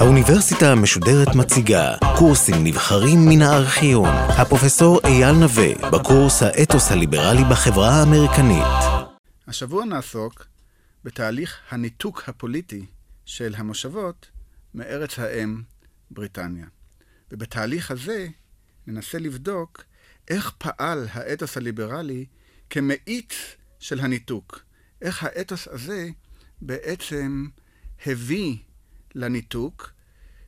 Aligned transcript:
האוניברסיטה 0.00 0.72
המשודרת 0.72 1.34
מציגה 1.34 1.94
קורסים 2.18 2.64
נבחרים 2.64 3.18
מן 3.28 3.42
הארכיון. 3.42 4.08
הפרופסור 4.08 5.00
אייל 5.04 5.32
נווה, 5.32 5.90
בקורס 5.92 6.42
האתוס 6.42 6.92
הליברלי 6.92 7.42
בחברה 7.50 7.90
האמריקנית. 7.90 8.64
השבוע 9.48 9.84
נעסוק 9.84 10.46
בתהליך 11.04 11.58
הניתוק 11.70 12.28
הפוליטי 12.28 12.86
של 13.24 13.54
המושבות 13.56 14.26
מארץ 14.74 15.18
האם 15.18 15.62
בריטניה. 16.10 16.66
ובתהליך 17.32 17.90
הזה 17.90 18.26
ננסה 18.86 19.18
לבדוק 19.18 19.84
איך 20.30 20.50
פעל 20.58 21.06
האתוס 21.12 21.56
הליברלי 21.56 22.26
כמאיץ 22.70 23.34
של 23.78 24.00
הניתוק. 24.00 24.60
איך 25.02 25.24
האתוס 25.24 25.68
הזה 25.68 26.08
בעצם 26.60 27.46
הביא 28.06 28.56
לניתוק 29.14 29.90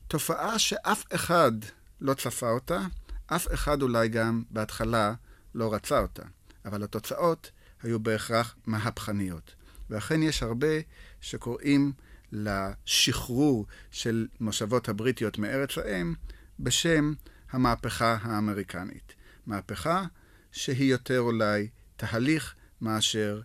תופעה 0.09 0.59
שאף 0.59 1.05
אחד 1.15 1.53
לא 2.01 2.15
צפה 2.15 2.51
אותה, 2.51 2.81
אף 3.27 3.47
אחד 3.55 3.83
אולי 3.83 4.09
גם 4.09 4.43
בהתחלה 4.51 5.15
לא 5.55 5.75
רצה 5.75 5.99
אותה, 5.99 6.23
אבל 6.65 6.85
התוצאות 6.85 7.51
היו 7.83 8.01
בהכרח 8.01 8.57
מהפכניות. 8.67 9.55
ואכן 9.91 10.23
יש 10.23 10.43
הרבה 10.43 10.77
שקוראים 11.21 11.93
לשחרור 12.33 13.67
של 13.91 14.29
מושבות 14.41 14.89
הבריטיות 14.89 15.39
מארץ 15.39 15.79
האם 15.79 16.15
בשם 16.61 17.13
המהפכה 17.51 18.19
האמריקנית. 18.23 19.22
מהפכה 19.47 20.05
שהיא 20.53 20.91
יותר 20.91 21.21
אולי 21.21 21.69
תהליך 21.97 22.55
מאשר 22.81 23.41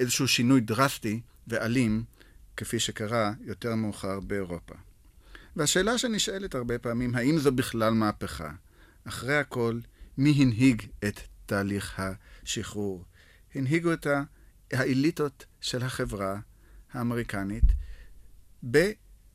איזשהו 0.00 0.28
שינוי 0.28 0.60
דרסטי 0.60 1.20
ואלים, 1.46 2.04
כפי 2.56 2.78
שקרה 2.78 3.32
יותר 3.40 3.74
מאוחר 3.74 4.20
באירופה. 4.20 4.74
והשאלה 5.56 5.98
שנשאלת 5.98 6.54
הרבה 6.54 6.78
פעמים, 6.78 7.14
האם 7.14 7.38
זו 7.38 7.52
בכלל 7.52 7.92
מהפכה? 7.92 8.52
אחרי 9.04 9.36
הכל, 9.36 9.80
מי 10.18 10.30
הנהיג 10.30 10.82
את 11.08 11.20
תהליך 11.46 12.02
השחרור? 12.42 13.04
הנהיגו 13.54 13.92
את 13.92 14.06
האליטות 14.72 15.44
של 15.60 15.82
החברה 15.82 16.40
האמריקנית 16.92 17.64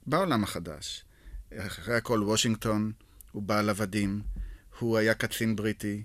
בעולם 0.08 0.44
החדש. 0.44 1.06
אחרי 1.58 1.96
הכל, 1.96 2.24
וושינגטון 2.24 2.92
הוא 3.32 3.44
בעל 3.44 3.70
עבדים, 3.70 4.22
הוא 4.82 4.98
היה 4.98 5.14
קצין 5.14 5.56
בריטי, 5.56 6.04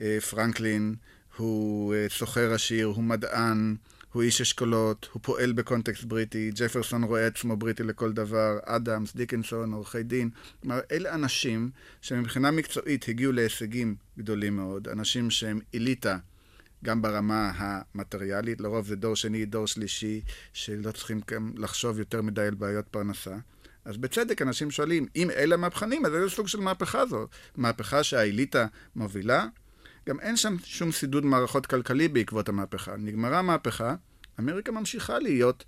אה, 0.00 0.18
פרנקלין 0.30 0.94
הוא 1.36 1.94
אה, 1.94 2.06
סוחר 2.08 2.52
עשיר, 2.54 2.86
הוא 2.86 3.04
מדען, 3.04 3.76
הוא 4.12 4.22
איש 4.22 4.40
אשכולות, 4.40 5.08
הוא 5.12 5.22
פועל 5.22 5.52
בקונטקסט 5.52 6.04
בריטי, 6.04 6.50
ג'פרסון 6.54 7.04
רואה 7.04 7.26
עצמו 7.26 7.56
בריטי 7.56 7.82
לכל 7.82 8.12
דבר, 8.12 8.58
אדמס, 8.64 9.16
דיקנסון, 9.16 9.72
עורכי 9.72 10.02
דין. 10.02 10.30
כלומר, 10.60 10.80
אלה 10.92 11.14
אנשים 11.14 11.70
שמבחינה 12.00 12.50
מקצועית 12.50 13.08
הגיעו 13.08 13.32
להישגים 13.32 13.94
גדולים 14.18 14.56
מאוד, 14.56 14.88
אנשים 14.88 15.30
שהם 15.30 15.60
אליטה. 15.74 16.18
גם 16.84 17.02
ברמה 17.02 17.52
המטריאלית, 17.56 18.60
לרוב 18.60 18.86
זה 18.86 18.96
דור 18.96 19.16
שני, 19.16 19.44
דור 19.44 19.66
שלישי, 19.66 20.20
שלא 20.52 20.92
צריכים 20.92 21.20
גם 21.30 21.52
לחשוב 21.56 21.98
יותר 21.98 22.22
מדי 22.22 22.42
על 22.42 22.54
בעיות 22.54 22.88
פרנסה. 22.88 23.36
אז 23.84 23.96
בצדק 23.96 24.42
אנשים 24.42 24.70
שואלים, 24.70 25.06
אם 25.16 25.30
אלה 25.30 25.56
מהפכנים, 25.56 26.06
אז 26.06 26.14
איזה 26.14 26.30
סוג 26.30 26.48
של 26.48 26.60
מהפכה 26.60 27.06
זו? 27.06 27.26
מהפכה 27.56 28.02
שהאליטה 28.02 28.66
מובילה? 28.96 29.46
גם 30.08 30.20
אין 30.20 30.36
שם 30.36 30.56
שום 30.64 30.92
סידוד 30.92 31.24
מערכות 31.24 31.66
כלכלי 31.66 32.08
בעקבות 32.08 32.48
המהפכה. 32.48 32.96
נגמרה 32.96 33.38
המהפכה, 33.38 33.94
אמריקה 34.40 34.72
ממשיכה 34.72 35.18
להיות 35.18 35.64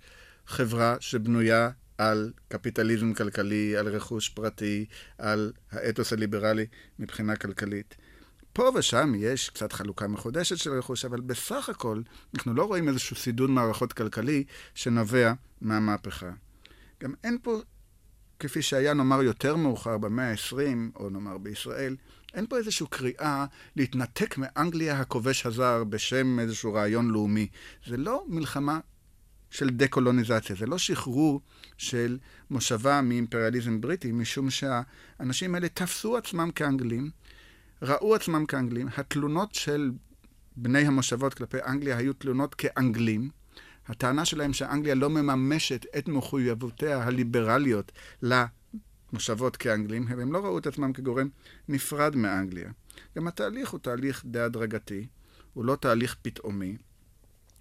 חברה 0.47 0.95
שבנויה 0.99 1.69
על 1.97 2.31
קפיטליזם 2.47 3.13
כלכלי, 3.13 3.77
על 3.77 3.87
רכוש 3.87 4.29
פרטי, 4.29 4.85
על 5.17 5.51
האתוס 5.71 6.13
הליברלי 6.13 6.65
מבחינה 6.99 7.35
כלכלית. 7.35 7.95
פה 8.53 8.71
ושם 8.75 9.13
יש 9.17 9.49
קצת 9.49 9.73
חלוקה 9.73 10.07
מחודשת 10.07 10.57
של 10.57 10.71
רכוש, 10.71 11.05
אבל 11.05 11.21
בסך 11.21 11.69
הכל 11.69 12.01
אנחנו 12.35 12.53
לא 12.53 12.63
רואים 12.63 12.87
איזשהו 12.87 13.15
סידוד 13.15 13.49
מערכות 13.49 13.93
כלכלי 13.93 14.43
שנובע 14.75 15.33
מהמהפכה. 15.61 16.31
גם 17.03 17.13
אין 17.23 17.37
פה, 17.41 17.61
כפי 18.39 18.61
שהיה 18.61 18.93
נאמר 18.93 19.21
יותר 19.21 19.55
מאוחר 19.55 19.97
במאה 19.97 20.31
ה-20, 20.31 20.55
או 20.95 21.09
נאמר 21.09 21.37
בישראל, 21.37 21.95
אין 22.33 22.47
פה 22.47 22.57
איזושהי 22.57 22.85
קריאה 22.89 23.45
להתנתק 23.75 24.37
מאנגליה 24.37 24.99
הכובש 24.99 25.45
הזר 25.45 25.83
בשם 25.83 26.39
איזשהו 26.39 26.73
רעיון 26.73 27.09
לאומי. 27.09 27.47
זה 27.87 27.97
לא 27.97 28.25
מלחמה 28.27 28.79
של 29.49 29.69
דה-קולוניזציה, 29.69 30.55
זה 30.55 30.65
לא 30.65 30.77
שחרור 30.77 31.41
של 31.77 32.17
מושבה 32.49 33.01
מאימפריאליזם 33.01 33.81
בריטי, 33.81 34.11
משום 34.11 34.49
שהאנשים 34.49 35.55
האלה 35.55 35.69
תפסו 35.69 36.17
עצמם 36.17 36.51
כאנגלים, 36.51 37.09
ראו 37.81 38.15
עצמם 38.15 38.45
כאנגלים, 38.45 38.87
התלונות 38.97 39.55
של 39.55 39.91
בני 40.57 40.87
המושבות 40.87 41.33
כלפי 41.33 41.57
אנגליה 41.67 41.97
היו 41.97 42.13
תלונות 42.13 42.55
כאנגלים. 42.55 43.29
הטענה 43.87 44.25
שלהם 44.25 44.53
שאנגליה 44.53 44.95
לא 44.95 45.09
מממשת 45.09 45.85
את 45.97 46.07
מחויבותיה 46.07 47.03
הליברליות 47.03 47.91
למושבות 48.21 49.57
כאנגלים, 49.57 50.05
והם 50.17 50.33
לא 50.33 50.45
ראו 50.45 50.57
את 50.57 50.67
עצמם 50.67 50.93
כגורם 50.93 51.29
נפרד 51.67 52.15
מאנגליה. 52.15 52.71
גם 53.15 53.27
התהליך 53.27 53.69
הוא 53.69 53.79
תהליך 53.79 54.23
די 54.25 54.39
הדרגתי, 54.39 55.07
הוא 55.53 55.65
לא 55.65 55.75
תהליך 55.75 56.15
פתאומי, 56.21 56.77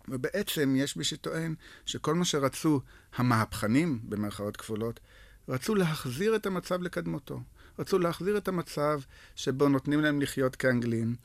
ובעצם 0.09 0.75
יש 0.76 0.97
מי 0.97 1.04
שטוען 1.04 1.54
שכל 1.86 2.15
מה 2.15 2.25
שרצו 2.25 2.81
המהפכנים, 3.16 4.00
במרכאות 4.04 4.56
כפולות, 4.56 5.00
רצו 5.48 5.75
להחזיר 5.75 6.36
את 6.36 6.47
המצב 6.47 6.82
לקדמותו. 6.82 7.41
רצו 7.78 7.98
להחזיר 7.98 8.36
את 8.38 8.48
המצב 8.48 9.00
שבו 9.36 9.69
נותנים 9.69 10.00
להם 10.00 10.20
לחיות 10.20 10.56
כאנגלים, 10.56 11.16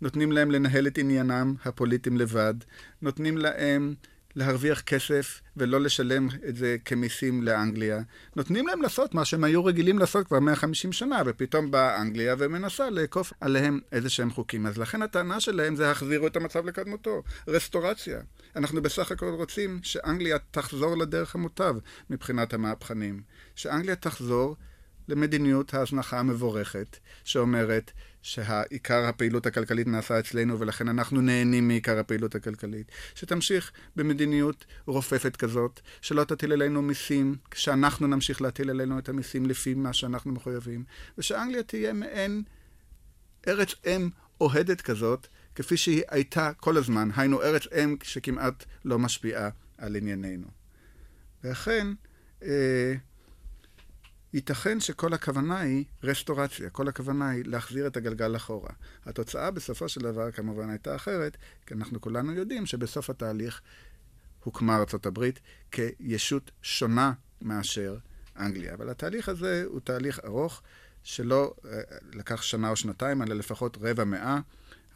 נותנים 0.00 0.32
להם 0.32 0.50
לנהל 0.50 0.86
את 0.86 0.98
עניינם 0.98 1.54
הפוליטיים 1.64 2.16
לבד, 2.16 2.54
נותנים 3.02 3.38
להם 3.38 3.94
להרוויח 4.36 4.80
כסף 4.80 5.40
ולא 5.56 5.80
לשלם 5.80 6.28
את 6.48 6.56
זה 6.56 6.76
כמיסים 6.84 7.42
לאנגליה. 7.42 8.02
נותנים 8.36 8.66
להם 8.66 8.82
לעשות 8.82 9.14
מה 9.14 9.24
שהם 9.24 9.44
היו 9.44 9.64
רגילים 9.64 9.98
לעשות 9.98 10.26
כבר 10.26 10.40
150 10.40 10.92
שנה, 10.92 11.22
ופתאום 11.26 11.70
באה 11.70 12.00
אנגליה 12.00 12.34
ומנסה 12.38 12.90
לאכוף 12.90 13.32
עליהם 13.40 13.80
איזה 13.92 14.10
שהם 14.10 14.30
חוקים. 14.30 14.66
אז 14.66 14.78
לכן 14.78 15.02
הטענה 15.02 15.40
שלהם 15.40 15.76
זה 15.76 15.90
החזירו 15.90 16.26
את 16.26 16.36
המצב 16.36 16.66
לקדמותו, 16.66 17.22
רסטורציה. 17.48 18.20
אנחנו 18.56 18.82
בסך 18.82 19.12
הכל 19.12 19.26
רוצים 19.26 19.80
שאנגליה 19.82 20.38
תחזור 20.50 20.98
לדרך 20.98 21.34
המוטב 21.34 21.76
מבחינת 22.10 22.54
המהפכנים. 22.54 23.22
שאנגליה 23.54 23.96
תחזור 23.96 24.56
למדיניות 25.08 25.74
ההזנחה 25.74 26.18
המבורכת, 26.18 26.98
שאומרת 27.24 27.92
שהעיקר 28.22 29.04
הפעילות 29.04 29.46
הכלכלית 29.46 29.86
נעשה 29.86 30.18
אצלנו 30.18 30.60
ולכן 30.60 30.88
אנחנו 30.88 31.20
נהנים 31.20 31.68
מעיקר 31.68 31.98
הפעילות 31.98 32.34
הכלכלית. 32.34 32.92
שתמשיך 33.14 33.72
במדיניות 33.96 34.64
רופפת 34.86 35.36
כזאת, 35.36 35.80
שלא 36.00 36.24
תטיל 36.24 36.52
עלינו 36.52 36.82
מיסים, 36.82 37.36
כשאנחנו 37.50 38.06
נמשיך 38.06 38.42
להטיל 38.42 38.70
עלינו 38.70 38.98
את 38.98 39.08
המיסים 39.08 39.46
לפי 39.46 39.74
מה 39.74 39.92
שאנחנו 39.92 40.32
מחויבים, 40.32 40.84
ושאנגליה 41.18 41.62
תהיה 41.62 41.92
מעין 41.92 42.42
ארץ 43.48 43.74
אם 43.86 44.08
אוהדת 44.40 44.80
כזאת, 44.80 45.26
כפי 45.54 45.76
שהיא 45.76 46.02
הייתה 46.08 46.52
כל 46.56 46.76
הזמן, 46.76 47.08
היינו 47.16 47.42
ארץ 47.42 47.62
אם 47.66 47.96
שכמעט 48.02 48.64
לא 48.84 48.98
משפיעה 48.98 49.48
על 49.78 49.96
ענייננו. 49.96 50.46
ואכן, 51.44 51.86
אה, 52.42 52.94
ייתכן 54.34 54.80
שכל 54.80 55.12
הכוונה 55.12 55.60
היא 55.60 55.84
רסטורציה, 56.02 56.70
כל 56.70 56.88
הכוונה 56.88 57.30
היא 57.30 57.44
להחזיר 57.46 57.86
את 57.86 57.96
הגלגל 57.96 58.36
אחורה. 58.36 58.70
התוצאה 59.04 59.50
בסופו 59.50 59.88
של 59.88 60.00
דבר 60.00 60.30
כמובן 60.30 60.70
הייתה 60.70 60.96
אחרת, 60.96 61.36
כי 61.66 61.74
אנחנו 61.74 62.00
כולנו 62.00 62.32
יודעים 62.32 62.66
שבסוף 62.66 63.10
התהליך 63.10 63.60
הוקמה 64.44 64.76
ארצות 64.76 65.06
הברית 65.06 65.40
כישות 65.70 66.50
שונה 66.62 67.12
מאשר 67.42 67.96
אנגליה. 68.38 68.74
אבל 68.74 68.90
התהליך 68.90 69.28
הזה 69.28 69.64
הוא 69.66 69.80
תהליך 69.80 70.20
ארוך, 70.24 70.62
שלא 71.02 71.54
אה, 71.64 71.80
לקח 72.12 72.42
שנה 72.42 72.70
או 72.70 72.76
שנתיים, 72.76 73.22
אלא 73.22 73.34
לפחות 73.34 73.78
רבע 73.80 74.04
מאה, 74.04 74.38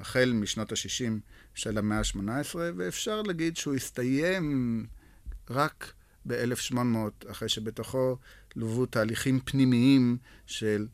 החל 0.00 0.32
משנות 0.34 0.72
ה-60 0.72 1.12
של 1.54 1.78
המאה 1.78 1.98
ה-18, 1.98 2.56
ואפשר 2.76 3.22
להגיד 3.22 3.56
שהוא 3.56 3.74
הסתיים 3.74 4.86
רק 5.50 5.92
ב-1800, 6.26 7.30
אחרי 7.30 7.48
שבתוכו 7.48 8.16
לוו 8.58 8.86
תהליכים 8.86 9.40
פנימיים 9.44 10.16
של 10.46 10.86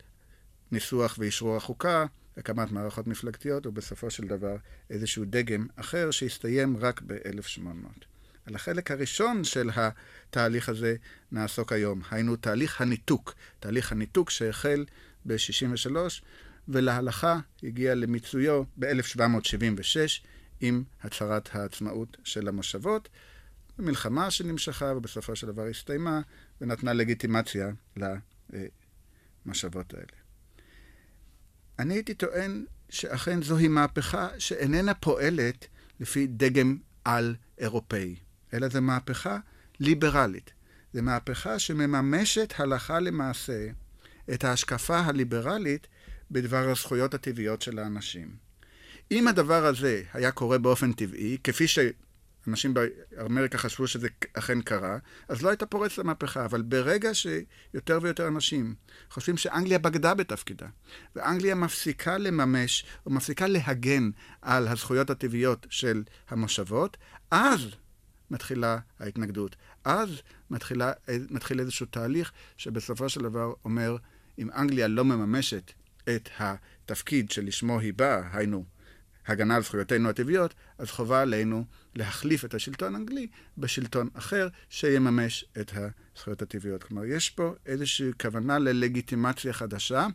ניסוח 0.71 1.15
ואישרור 1.19 1.55
החוקה, 1.55 2.05
הקמת 2.37 2.71
מערכות 2.71 3.07
מפלגתיות, 3.07 3.65
ובסופו 3.65 4.09
של 4.09 4.27
דבר 4.27 4.55
איזשהו 4.89 5.23
דגם 5.25 5.67
אחר 5.75 6.11
שהסתיים 6.11 6.77
רק 6.77 7.01
ב-1800. 7.07 8.05
על 8.45 8.55
החלק 8.55 8.91
הראשון 8.91 9.43
של 9.43 9.69
התהליך 9.75 10.69
הזה 10.69 10.95
נעסוק 11.31 11.71
היום, 11.71 12.01
היינו 12.11 12.35
תהליך 12.35 12.81
הניתוק. 12.81 13.35
תהליך 13.59 13.91
הניתוק 13.91 14.29
שהחל 14.29 14.85
ב-63, 15.25 15.95
ולהלכה 16.67 17.39
הגיע 17.63 17.95
למיצויו 17.95 18.63
ב-1776 18.79 20.25
עם 20.61 20.83
הצהרת 21.03 21.49
העצמאות 21.55 22.17
של 22.23 22.47
המושבות. 22.47 23.09
מלחמה 23.79 24.31
שנמשכה 24.31 24.93
ובסופו 24.97 25.35
של 25.35 25.47
דבר 25.47 25.65
הסתיימה 25.65 26.21
ונתנה 26.61 26.93
לגיטימציה 26.93 27.71
למשאבות 29.45 29.93
האלה. 29.93 30.05
אני 31.79 31.93
הייתי 31.93 32.13
טוען 32.13 32.65
שאכן 32.89 33.43
זוהי 33.43 33.67
מהפכה 33.67 34.27
שאיננה 34.37 34.93
פועלת 34.93 35.67
לפי 35.99 36.27
דגם 36.27 36.77
על 37.05 37.35
אירופאי, 37.57 38.15
אלא 38.53 38.67
זו 38.69 38.81
מהפכה 38.81 39.39
ליברלית. 39.79 40.51
זו 40.93 41.03
מהפכה 41.03 41.59
שמממשת 41.59 42.53
הלכה 42.57 42.99
למעשה 42.99 43.67
את 44.33 44.43
ההשקפה 44.43 44.99
הליברלית 44.99 45.87
בדבר 46.31 46.69
הזכויות 46.69 47.13
הטבעיות 47.13 47.61
של 47.61 47.79
האנשים. 47.79 48.35
אם 49.11 49.27
הדבר 49.27 49.65
הזה 49.65 50.03
היה 50.13 50.31
קורה 50.31 50.57
באופן 50.57 50.93
טבעי, 50.93 51.37
כפי 51.43 51.67
שאנשים 52.45 52.73
באמריקה 52.73 53.57
חשבו 53.57 53.87
שזה 53.87 54.07
אכן 54.33 54.61
קרה, 54.61 54.97
אז 55.27 55.41
לא 55.41 55.49
הייתה 55.49 55.65
פורצת 55.65 55.99
המהפכה. 55.99 56.45
אבל 56.45 56.61
ברגע 56.61 57.13
שיותר 57.13 57.99
ויותר 58.01 58.27
אנשים 58.27 58.75
חושבים 59.11 59.37
שאנגליה 59.37 59.79
בגדה 59.79 60.13
בתפקידה, 60.13 60.67
ואנגליה 61.15 61.55
מפסיקה 61.55 62.17
לממש, 62.17 62.85
או 63.05 63.11
מפסיקה 63.11 63.47
להגן 63.47 64.09
על 64.41 64.67
הזכויות 64.67 65.09
הטבעיות 65.09 65.67
של 65.69 66.03
המושבות, 66.29 66.97
אז 67.31 67.61
מתחילה 68.31 68.77
ההתנגדות. 68.99 69.55
אז 69.83 70.09
מתחילה, 70.49 70.91
מתחיל 71.29 71.59
איזשהו 71.59 71.85
תהליך 71.85 72.31
שבסופו 72.57 73.09
של 73.09 73.21
דבר 73.21 73.53
אומר, 73.65 73.97
אם 74.39 74.49
אנגליה 74.51 74.87
לא 74.87 75.05
מממשת 75.05 75.71
את 76.03 76.29
התפקיד 76.39 77.31
שלשמו 77.31 77.79
היא 77.79 77.93
באה, 77.93 78.29
היינו 78.31 78.65
הגנה 79.27 79.55
על 79.55 79.63
זכויותינו 79.63 80.09
הטבעיות, 80.09 80.53
אז 80.77 80.89
חובה 80.91 81.21
עלינו 81.21 81.65
להחליף 81.95 82.45
את 82.45 82.53
השלטון 82.53 82.95
האנגלי 82.95 83.27
בשלטון 83.57 84.09
אחר 84.13 84.47
שיממש 84.69 85.45
את 85.59 85.71
הזכויות 85.75 86.41
הטבעיות. 86.41 86.83
כלומר, 86.83 87.05
יש 87.05 87.29
פה 87.29 87.53
איזושהי 87.65 88.11
כוונה 88.21 88.59
ללגיטימציה 88.59 89.53
חדשה. 89.53 90.07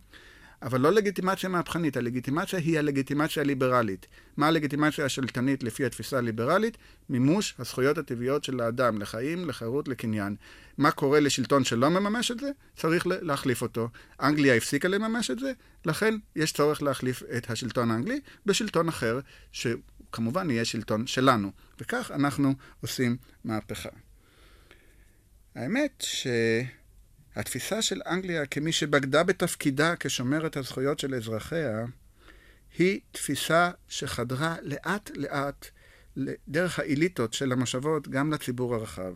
אבל 0.62 0.80
לא 0.80 0.92
לגיטימציה 0.92 1.48
מהפכנית, 1.48 1.96
הלגיטימציה 1.96 2.58
היא 2.58 2.78
הלגיטימציה 2.78 3.42
הליברלית. 3.42 4.06
מה 4.36 4.46
הלגיטימציה 4.46 5.04
השלטנית 5.04 5.62
לפי 5.62 5.84
התפיסה 5.84 6.18
הליברלית? 6.18 6.78
מימוש 7.08 7.54
הזכויות 7.58 7.98
הטבעיות 7.98 8.44
של 8.44 8.60
האדם, 8.60 8.98
לחיים, 9.02 9.48
לחירות, 9.48 9.88
לקניין. 9.88 10.36
מה 10.78 10.90
קורה 10.90 11.20
לשלטון 11.20 11.64
שלא 11.64 11.90
מממש 11.90 12.30
את 12.30 12.40
זה? 12.40 12.50
צריך 12.76 13.06
להחליף 13.06 13.62
אותו. 13.62 13.88
אנגליה 14.22 14.54
הפסיקה 14.54 14.88
לממש 14.88 15.30
את 15.30 15.38
זה, 15.38 15.52
לכן 15.84 16.14
יש 16.36 16.52
צורך 16.52 16.82
להחליף 16.82 17.22
את 17.36 17.50
השלטון 17.50 17.90
האנגלי 17.90 18.20
בשלטון 18.46 18.88
אחר, 18.88 19.20
שכמובן 19.52 20.50
יהיה 20.50 20.64
שלטון 20.64 21.06
שלנו. 21.06 21.50
וכך 21.80 22.10
אנחנו 22.14 22.54
עושים 22.80 23.16
מהפכה. 23.44 23.88
האמת 25.54 26.04
ש... 26.06 26.26
התפיסה 27.36 27.82
של 27.82 28.00
אנגליה 28.06 28.46
כמי 28.46 28.72
שבגדה 28.72 29.22
בתפקידה 29.22 29.94
כשומרת 30.00 30.56
הזכויות 30.56 30.98
של 30.98 31.14
אזרחיה, 31.14 31.84
היא 32.78 33.00
תפיסה 33.12 33.70
שחדרה 33.88 34.56
לאט 34.62 35.10
לאט 35.14 35.66
דרך 36.48 36.78
האליטות 36.78 37.32
של 37.32 37.52
המושבות 37.52 38.08
גם 38.08 38.32
לציבור 38.32 38.74
הרחב. 38.74 39.14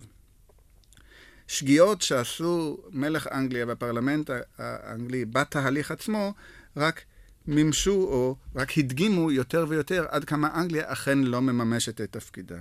שגיאות 1.49 2.03
שעשו 2.03 2.79
מלך 2.91 3.27
אנגליה 3.27 3.67
והפרלמנט 3.67 4.31
האנגלי 4.59 5.25
בתהליך 5.25 5.91
עצמו, 5.91 6.35
רק 6.77 7.05
מימשו 7.47 7.93
או 7.93 8.37
רק 8.55 8.79
הדגימו 8.79 9.33
יותר 9.33 9.67
ויותר 9.69 10.07
עד 10.09 10.25
כמה 10.25 10.61
אנגליה 10.61 10.93
אכן 10.93 11.19
לא 11.19 11.43
מממשת 11.43 12.01
את 12.01 12.13
תפקידה. 12.13 12.59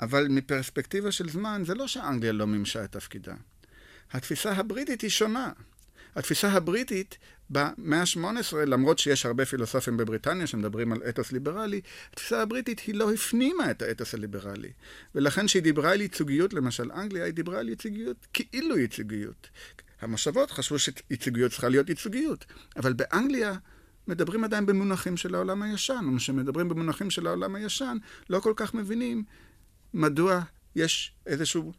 אבל 0.00 0.26
מפרספקטיבה 0.30 1.12
של 1.12 1.28
זמן, 1.28 1.62
זה 1.66 1.74
לא 1.74 1.86
שאנגליה 1.86 2.32
לא 2.32 2.46
מימשה 2.46 2.84
את 2.84 2.92
תפקידה. 2.92 3.34
התפיסה 4.12 4.52
הבריטית 4.52 5.00
היא 5.00 5.10
שונה. 5.10 5.50
התפיסה 6.16 6.52
הבריטית 6.52 7.18
במאה 7.50 8.00
ה-18, 8.00 8.56
למרות 8.66 8.98
שיש 8.98 9.26
הרבה 9.26 9.44
פילוסופים 9.44 9.96
בבריטניה 9.96 10.46
שמדברים 10.46 10.92
על 10.92 11.02
אתוס 11.08 11.32
ליברלי, 11.32 11.80
התפיסה 12.12 12.42
הבריטית 12.42 12.80
היא 12.80 12.94
לא 12.94 13.12
הפנימה 13.12 13.70
את 13.70 13.82
האתוס 13.82 14.14
הליברלי. 14.14 14.72
ולכן 15.14 15.46
כשהיא 15.46 15.62
דיברה 15.62 15.92
על 15.92 16.00
ייצוגיות, 16.00 16.54
למשל 16.54 16.92
אנגליה, 16.92 17.24
היא 17.24 17.32
דיברה 17.32 17.58
על 17.58 17.68
ייצוגיות 17.68 18.26
כאילו 18.32 18.78
ייצוגיות. 18.78 19.48
המושבות 20.00 20.50
חשבו 20.50 20.78
שייצוגיות 20.78 21.52
צריכה 21.52 21.68
להיות 21.68 21.88
ייצוגיות, 21.88 22.44
אבל 22.76 22.92
באנגליה 22.92 23.54
מדברים 24.08 24.44
עדיין 24.44 24.66
במונחים 24.66 25.16
של 25.16 25.34
העולם 25.34 25.62
הישן, 25.62 26.04
וכשמדברים 26.14 26.68
במונחים 26.68 27.10
של 27.10 27.26
העולם 27.26 27.54
הישן, 27.54 27.96
לא 28.30 28.40
כל 28.40 28.52
כך 28.56 28.74
מבינים 28.74 29.24
מדוע 29.94 30.40
יש 30.76 31.14
איזשהו 31.26 31.72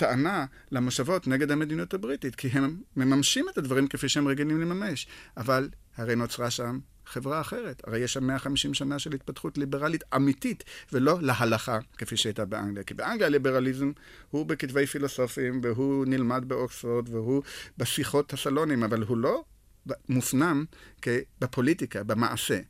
טענה 0.00 0.46
למושבות 0.70 1.26
נגד 1.26 1.50
המדיניות 1.50 1.94
הבריטית, 1.94 2.34
כי 2.34 2.48
הם 2.48 2.80
מממשים 2.96 3.46
את 3.52 3.58
הדברים 3.58 3.86
כפי 3.86 4.08
שהם 4.08 4.28
רגילים 4.28 4.60
לממש. 4.60 5.06
אבל 5.36 5.68
הרי 5.96 6.16
נוצרה 6.16 6.50
שם 6.50 6.78
חברה 7.06 7.40
אחרת. 7.40 7.82
הרי 7.86 7.98
יש 7.98 8.12
שם 8.12 8.24
150 8.24 8.74
שנה 8.74 8.98
של 8.98 9.14
התפתחות 9.14 9.58
ליברלית 9.58 10.04
אמיתית, 10.16 10.64
ולא 10.92 11.18
להלכה, 11.22 11.78
כפי 11.98 12.16
שהייתה 12.16 12.44
באנגליה. 12.44 12.84
כי 12.84 12.94
באנגליה 12.94 13.28
ליברליזם 13.28 13.92
הוא 14.30 14.46
בכתבי 14.46 14.86
פילוסופים, 14.86 15.60
והוא 15.62 16.06
נלמד 16.06 16.44
באוקספורד, 16.46 17.08
והוא 17.08 17.42
בשיחות 17.78 18.32
הסלונים, 18.32 18.82
אבל 18.82 19.02
הוא 19.02 19.16
לא 19.16 19.44
מופנם 20.08 20.64
בפוליטיקה, 21.40 22.04
במעשה. 22.04 22.60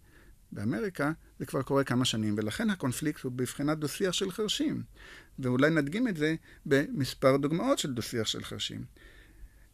באמריקה 0.52 1.12
זה 1.38 1.46
כבר 1.46 1.62
קורה 1.62 1.84
כמה 1.84 2.04
שנים, 2.04 2.34
ולכן 2.38 2.70
הקונפליקט 2.70 3.22
הוא 3.22 3.32
בבחינת 3.32 3.78
דו-שיח 3.78 4.12
של 4.12 4.30
חרשים. 4.30 4.82
ואולי 5.38 5.70
נדגים 5.70 6.08
את 6.08 6.16
זה 6.16 6.34
במספר 6.66 7.36
דוגמאות 7.36 7.78
של 7.78 7.92
דו-שיח 7.92 8.26
של 8.26 8.44
חרשים. 8.44 8.84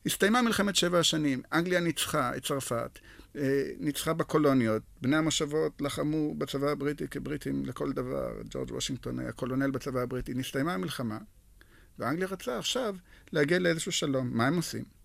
הסתיימה 0.07 0.43
מלחמת 0.43 0.77
שבע 0.77 0.99
השנים, 0.99 1.43
אנגליה 1.53 1.81
ניצחה 1.81 2.37
את 2.37 2.45
צרפת, 2.45 2.99
אה, 3.37 3.63
ניצחה 3.79 4.13
בקולוניות, 4.13 4.83
בני 5.01 5.17
המושבות 5.17 5.81
לחמו 5.81 6.35
בצבא 6.35 6.71
הבריטי 6.71 7.09
כבריטים 7.09 7.67
לכל 7.67 7.93
דבר, 7.93 8.31
ג'ורג' 8.51 8.73
וושינגטון 8.73 9.19
היה 9.19 9.33
קולונל 9.33 9.71
בצבא 9.71 10.01
הבריטי, 10.01 10.35
נסתיימה 10.35 10.75
המלחמה, 10.75 11.19
ואנגליה 11.99 12.29
רצה 12.29 12.59
עכשיו 12.59 12.97
להגיע 13.33 13.59
לאיזשהו 13.59 13.93
שלום. 13.93 14.31
מה 14.33 14.47
הם 14.47 14.57
עושים? 14.57 14.96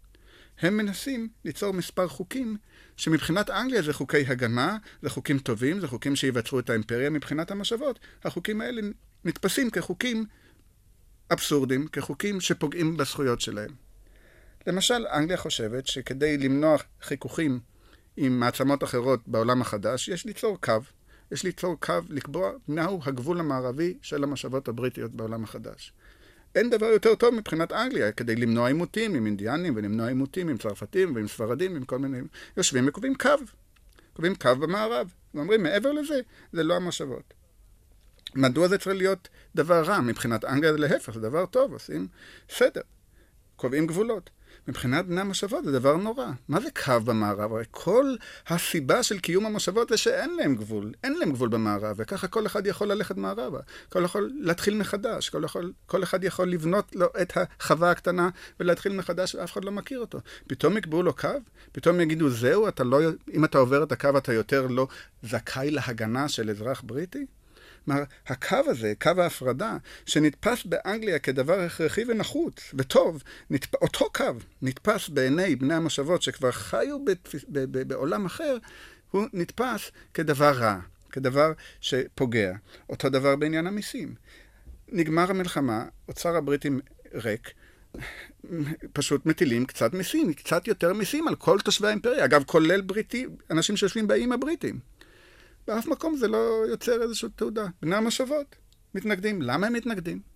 הם 0.61 0.77
מנסים 0.77 1.29
ליצור 1.45 1.73
מספר 1.73 2.07
חוקים 2.07 2.57
שמבחינת 2.97 3.49
אנגליה 3.49 3.81
זה 3.81 3.93
חוקי 3.93 4.25
הגנה, 4.27 4.77
זה 5.01 5.09
חוקים 5.09 5.39
טובים, 5.39 5.79
זה 5.79 5.87
חוקים 5.87 6.15
שיבצרו 6.15 6.59
את 6.59 6.69
האימפריה 6.69 7.09
מבחינת 7.09 7.51
המושבות. 7.51 7.99
החוקים 8.23 8.61
האלה 8.61 8.81
נתפסים 9.25 9.69
כחוקים 9.69 10.25
אבסורדים, 11.33 11.87
כחוקים 11.87 12.41
שפוגעים 12.41 12.97
בזכויות 12.97 13.41
שלהם. 13.41 13.71
למשל, 14.67 15.07
אנגליה 15.07 15.37
חושבת 15.37 15.87
שכדי 15.87 16.37
למנוע 16.37 16.77
חיכוכים 17.01 17.59
עם 18.17 18.39
מעצמות 18.39 18.83
אחרות 18.83 19.19
בעולם 19.27 19.61
החדש, 19.61 20.07
יש 20.07 20.25
ליצור 20.25 20.61
קו. 20.61 20.79
יש 21.31 21.43
ליצור 21.43 21.79
קו, 21.79 21.93
לקבוע 22.09 22.51
מהו 22.67 22.99
הגבול 23.03 23.39
המערבי 23.39 23.97
של 24.01 24.23
המושבות 24.23 24.67
הבריטיות 24.67 25.11
בעולם 25.11 25.43
החדש. 25.43 25.93
אין 26.55 26.69
דבר 26.69 26.85
יותר 26.85 27.15
טוב 27.15 27.35
מבחינת 27.35 27.71
אנגליה 27.71 28.11
כדי 28.11 28.35
למנוע 28.35 28.67
עימותים 28.67 29.15
עם 29.15 29.25
אינדיאנים 29.25 29.73
ולמנוע 29.75 30.07
עימותים 30.07 30.49
עם 30.49 30.57
צרפתים 30.57 31.15
ועם 31.15 31.27
ספרדים 31.27 31.73
ועם 31.73 31.83
כל 31.83 31.99
מיני... 31.99 32.19
יושבים 32.57 32.87
וקובעים 32.87 33.15
קו. 33.15 33.29
קובעים 34.13 34.35
קו 34.35 34.55
במערב. 34.55 35.13
ואומרים, 35.33 35.63
מעבר 35.63 35.91
לזה, 35.91 36.19
זה 36.53 36.63
לא 36.63 36.75
המושבות. 36.75 37.33
מדוע 38.35 38.67
זה 38.67 38.77
צריך 38.77 38.95
להיות 38.95 39.27
דבר 39.55 39.83
רע? 39.83 40.01
מבחינת 40.01 40.45
אנגליה 40.45 40.71
זה 40.73 40.77
להפך, 40.79 41.13
זה 41.13 41.19
דבר 41.19 41.45
טוב, 41.45 41.73
עושים 41.73 42.07
סדר. 42.49 42.81
קובעים 43.55 43.87
גבולות. 43.87 44.29
מבחינת 44.67 45.05
בני 45.05 45.21
המושבות 45.21 45.65
זה 45.65 45.71
דבר 45.71 45.97
נורא. 45.97 46.25
מה 46.47 46.61
זה 46.61 46.69
קו 46.85 46.99
במערב? 47.05 47.53
הרי 47.53 47.63
כל 47.71 48.15
הסיבה 48.47 49.03
של 49.03 49.19
קיום 49.19 49.45
המושבות 49.45 49.89
זה 49.89 49.97
שאין 49.97 50.35
להם 50.35 50.55
גבול. 50.55 50.93
אין 51.03 51.13
להם 51.13 51.31
גבול 51.31 51.49
במערב, 51.49 51.95
וככה 51.99 52.27
כל 52.27 52.45
אחד 52.45 52.67
יכול 52.67 52.87
ללכת 52.87 53.17
מערבה. 53.17 53.59
כל 53.89 54.03
יכול 54.03 54.31
להתחיל 54.39 54.77
מחדש. 54.77 55.29
כל, 55.29 55.43
יכול, 55.45 55.73
כל 55.85 56.03
אחד 56.03 56.23
יכול 56.23 56.49
לבנות 56.49 56.95
לו 56.95 57.07
את 57.21 57.33
החווה 57.35 57.91
הקטנה 57.91 58.29
ולהתחיל 58.59 58.93
מחדש 58.93 59.35
ואף 59.35 59.53
אחד 59.53 59.65
לא 59.65 59.71
מכיר 59.71 59.99
אותו. 59.99 60.19
פתאום 60.47 60.77
יקבעו 60.77 61.03
לו 61.03 61.13
קו? 61.13 61.29
פתאום 61.71 62.01
יגידו, 62.01 62.29
זהו, 62.29 62.67
אתה 62.67 62.83
לא, 62.83 62.99
אם 63.33 63.45
אתה 63.45 63.57
עובר 63.57 63.83
את 63.83 63.91
הקו 63.91 64.17
אתה 64.17 64.33
יותר 64.33 64.67
לא 64.67 64.87
זכאי 65.23 65.71
להגנה 65.71 66.29
של 66.29 66.49
אזרח 66.49 66.81
בריטי? 66.85 67.25
כלומר, 67.85 68.03
הקו 68.27 68.57
הזה, 68.67 68.93
קו 69.01 69.09
ההפרדה, 69.17 69.77
שנתפס 70.05 70.65
באנגליה 70.65 71.19
כדבר 71.19 71.59
הכרחי 71.59 72.03
ונחוץ 72.07 72.73
וטוב, 72.73 73.23
נתפ... 73.49 73.75
אותו 73.75 74.05
קו 74.13 74.25
נתפס 74.61 75.09
בעיני 75.09 75.55
בני 75.55 75.73
המושבות 75.73 76.21
שכבר 76.21 76.51
חיו 76.51 77.05
בתפ... 77.05 77.35
ב... 77.49 77.59
ב... 77.59 77.87
בעולם 77.87 78.25
אחר, 78.25 78.57
הוא 79.11 79.25
נתפס 79.33 79.91
כדבר 80.13 80.51
רע, 80.51 80.79
כדבר 81.11 81.51
שפוגע. 81.81 82.53
אותו 82.89 83.09
דבר 83.09 83.35
בעניין 83.35 83.67
המיסים. 83.67 84.15
נגמר 84.87 85.29
המלחמה, 85.29 85.85
אוצר 86.07 86.35
הבריטים 86.35 86.79
ריק, 87.13 87.51
פשוט 88.93 89.25
מטילים 89.25 89.65
קצת 89.65 89.93
מיסים, 89.93 90.33
קצת 90.33 90.67
יותר 90.67 90.93
מיסים 90.93 91.27
על 91.27 91.35
כל 91.35 91.59
תושבי 91.59 91.87
האימפריה. 91.87 92.25
אגב, 92.25 92.43
כולל 92.43 92.81
בריטי, 92.81 93.27
אנשים 93.51 93.77
שיושבים 93.77 94.07
באיים 94.07 94.31
הבריטים. 94.31 94.79
באף 95.67 95.87
מקום 95.87 96.15
זה 96.15 96.27
לא 96.27 96.63
יוצר 96.69 97.01
איזושהי 97.03 97.29
תעודה. 97.35 97.65
בני 97.81 97.95
המושבות 97.95 98.55
מתנגדים. 98.95 99.41
למה 99.41 99.67
הם 99.67 99.73
מתנגדים? 99.73 100.30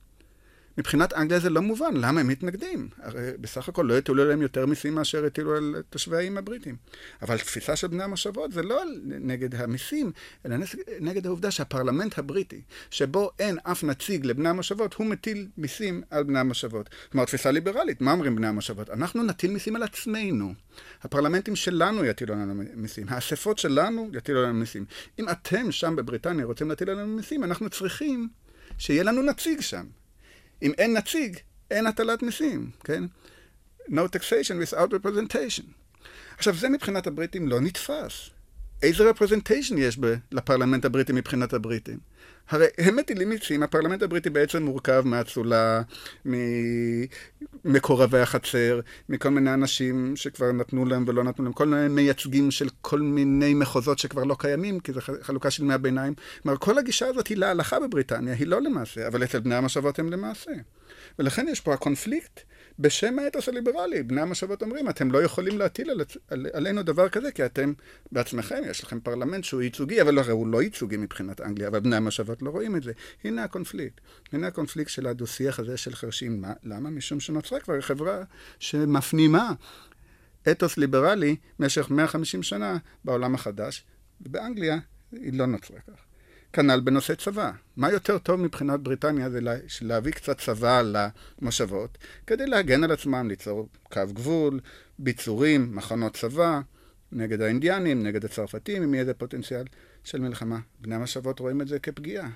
מבחינת 0.77 1.13
אנגליה 1.13 1.39
זה 1.39 1.49
לא 1.49 1.61
מובן, 1.61 1.93
למה 1.97 2.21
הם 2.21 2.27
מתנגדים? 2.27 2.89
הרי 2.97 3.31
בסך 3.39 3.69
הכל 3.69 3.83
לא 3.83 3.97
הטילו 3.97 4.23
עליהם 4.23 4.41
יותר 4.41 4.65
מיסים 4.65 4.95
מאשר 4.95 5.25
הטילו 5.25 5.55
על 5.55 5.75
תושבי 5.89 6.15
האיים 6.15 6.37
הבריטים. 6.37 6.75
אבל 7.21 7.37
תפיסה 7.37 7.75
של 7.75 7.87
בני 7.87 8.03
המושבות 8.03 8.51
זה 8.51 8.63
לא 8.63 8.83
נגד 9.03 9.55
המיסים, 9.55 10.11
אלא 10.45 10.55
נגד 10.99 11.25
העובדה 11.25 11.51
שהפרלמנט 11.51 12.19
הבריטי, 12.19 12.61
שבו 12.89 13.31
אין 13.39 13.57
אף 13.63 13.83
נציג 13.83 14.25
לבני 14.25 14.49
המושבות, 14.49 14.93
הוא 14.93 15.07
מטיל 15.07 15.47
מיסים 15.57 16.01
על 16.09 16.23
בני 16.23 16.39
המושבות. 16.39 16.89
כלומר, 17.11 17.25
תפיסה 17.25 17.51
ליברלית, 17.51 18.01
מה 18.01 18.11
אומרים 18.11 18.35
בני 18.35 18.47
המושבות? 18.47 18.89
אנחנו 18.89 19.23
נטיל 19.23 19.51
מיסים 19.51 19.75
על 19.75 19.83
עצמנו. 19.83 20.53
הפרלמנטים 21.03 21.55
שלנו 21.55 22.05
יטילו 22.05 22.33
עלינו 22.33 22.63
מיסים, 22.75 23.05
האספות 23.09 23.57
שלנו 23.57 24.09
יטילו 24.13 24.39
עלינו 24.39 24.53
מיסים. 24.53 24.85
אם 25.19 25.29
אתם 25.29 25.71
שם 25.71 25.95
בבריטניה 25.95 26.45
רוצים 26.45 26.69
להטיל 26.69 26.89
עלינו 26.89 27.07
מיסים, 27.07 27.43
אנחנו 27.43 27.69
צריכים 27.69 28.29
שיהיה 28.77 29.03
לנו 29.03 29.21
נציג 29.21 29.61
שם. 29.61 29.85
אם 30.61 30.71
אין 30.77 30.97
נציג, 30.97 31.37
אין 31.71 31.87
הטלת 31.87 32.23
מיסים, 32.23 32.71
כן? 32.83 33.03
No 33.89 34.01
taxation 34.15 34.73
without 34.73 34.93
representation. 34.93 35.65
עכשיו, 36.37 36.55
זה 36.55 36.69
מבחינת 36.69 37.07
הבריטים 37.07 37.47
לא 37.47 37.61
נתפס. 37.61 38.29
איזה 38.81 39.11
representation 39.11 39.73
יש 39.77 39.99
לפרלמנט 40.31 40.85
הבריטי 40.85 41.13
מבחינת 41.13 41.53
הבריטים? 41.53 41.99
הרי 42.49 42.65
הם 42.77 42.95
מטילים 42.95 43.29
מיסים, 43.29 43.63
הפרלמנט 43.63 44.03
הבריטי 44.03 44.29
בעצם 44.29 44.63
מורכב 44.63 45.01
מהאצולה, 45.05 45.81
ממקורבי 47.65 48.19
החצר, 48.19 48.79
מכל 49.09 49.29
מיני 49.29 49.53
אנשים 49.53 50.15
שכבר 50.15 50.51
נתנו 50.51 50.85
להם 50.85 51.05
ולא 51.07 51.23
נתנו 51.23 51.43
להם, 51.43 51.53
כל 51.53 51.67
מיני 51.67 51.87
מייצגים 51.87 52.51
של 52.51 52.69
כל 52.81 52.99
מיני 52.99 53.53
מחוזות 53.53 53.99
שכבר 53.99 54.23
לא 54.23 54.35
קיימים, 54.39 54.79
כי 54.79 54.93
זו 54.93 54.99
חלוקה 55.21 55.51
של 55.51 55.63
ימי 55.63 55.73
הביניים. 55.73 56.13
כלומר, 56.43 56.57
כל 56.57 56.77
הגישה 56.77 57.07
הזאת 57.07 57.27
היא 57.27 57.37
להלכה 57.37 57.79
בבריטניה, 57.79 58.33
היא 58.33 58.47
לא 58.47 58.61
למעשה, 58.61 59.07
אבל 59.07 59.23
אצל 59.23 59.39
בני 59.39 59.55
המשאבות 59.55 59.99
הם 59.99 60.09
למעשה. 60.09 60.51
ולכן 61.19 61.45
יש 61.51 61.61
פה 61.61 61.73
הקונפליקט 61.73 62.39
בשם 62.79 63.19
האתוס 63.19 63.49
הליברלי. 63.49 64.03
בני 64.03 64.21
המשאבות 64.21 64.61
אומרים, 64.61 64.89
אתם 64.89 65.11
לא 65.11 65.23
יכולים 65.23 65.57
להטיל 65.57 65.89
על, 65.89 66.01
על, 66.27 66.47
עלינו 66.53 66.83
דבר 66.83 67.09
כזה, 67.09 67.31
כי 67.31 67.45
אתם 67.45 67.73
בעצמכם, 68.11 68.61
יש 68.69 68.83
לכם 68.83 68.99
פרלמנט 68.99 69.43
שהוא 69.43 69.61
ייצוגי, 69.61 70.01
אבל 70.01 70.19
הרי 70.19 70.31
הוא 70.31 70.47
לא 70.47 70.63
ייצוגי 70.63 70.97
מבחינת 70.97 71.41
אנגליה, 71.41 71.67
אבל 71.67 71.79
בני 71.79 71.95
המשאבות 71.95 72.41
לא 72.41 72.49
רואים 72.49 72.75
את 72.75 72.83
זה. 72.83 72.91
הנה 73.23 73.43
הקונפליקט. 73.43 74.01
הנה 74.31 74.47
הקונפליקט 74.47 74.89
של 74.89 75.07
הדו-שיח 75.07 75.59
הזה 75.59 75.77
של 75.77 75.95
חרשים. 75.95 76.41
מה, 76.41 76.53
למה? 76.63 76.89
משום 76.89 77.19
שנוצרה 77.19 77.59
כבר 77.59 77.81
חברה 77.81 78.23
שמפנימה 78.59 79.51
אתוס 80.51 80.77
ליברלי 80.77 81.35
במשך 81.59 81.89
150 81.89 82.43
שנה 82.43 82.77
בעולם 83.03 83.35
החדש, 83.35 83.85
ובאנגליה 84.21 84.77
היא 85.11 85.33
לא 85.33 85.45
נוצרה 85.45 85.79
כך. 85.79 86.14
כנ"ל 86.55 86.79
בנושא 86.79 87.15
צבא. 87.15 87.51
מה 87.77 87.91
יותר 87.91 88.17
טוב 88.17 88.39
מבחינת 88.41 88.79
בריטניה 88.79 89.29
זה 89.29 89.39
להביא 89.81 90.11
קצת 90.11 90.39
צבא 90.41 90.81
למושבות, 91.41 91.97
כדי 92.27 92.45
להגן 92.45 92.83
על 92.83 92.91
עצמם, 92.91 93.27
ליצור 93.29 93.69
קו 93.93 94.01
גבול, 94.13 94.59
ביצורים, 94.99 95.75
מחנות 95.75 96.15
צבא, 96.15 96.61
נגד 97.11 97.41
האינדיאנים, 97.41 98.03
נגד 98.03 98.25
הצרפתים, 98.25 98.83
אם 98.83 98.93
יהיה 98.93 99.01
איזה 99.01 99.13
פוטנציאל 99.13 99.63
של 100.03 100.21
מלחמה. 100.21 100.59
בני 100.81 100.95
המושבות 100.95 101.39
רואים 101.39 101.61
את 101.61 101.67
זה 101.67 101.79
כפגיעה. 101.79 102.29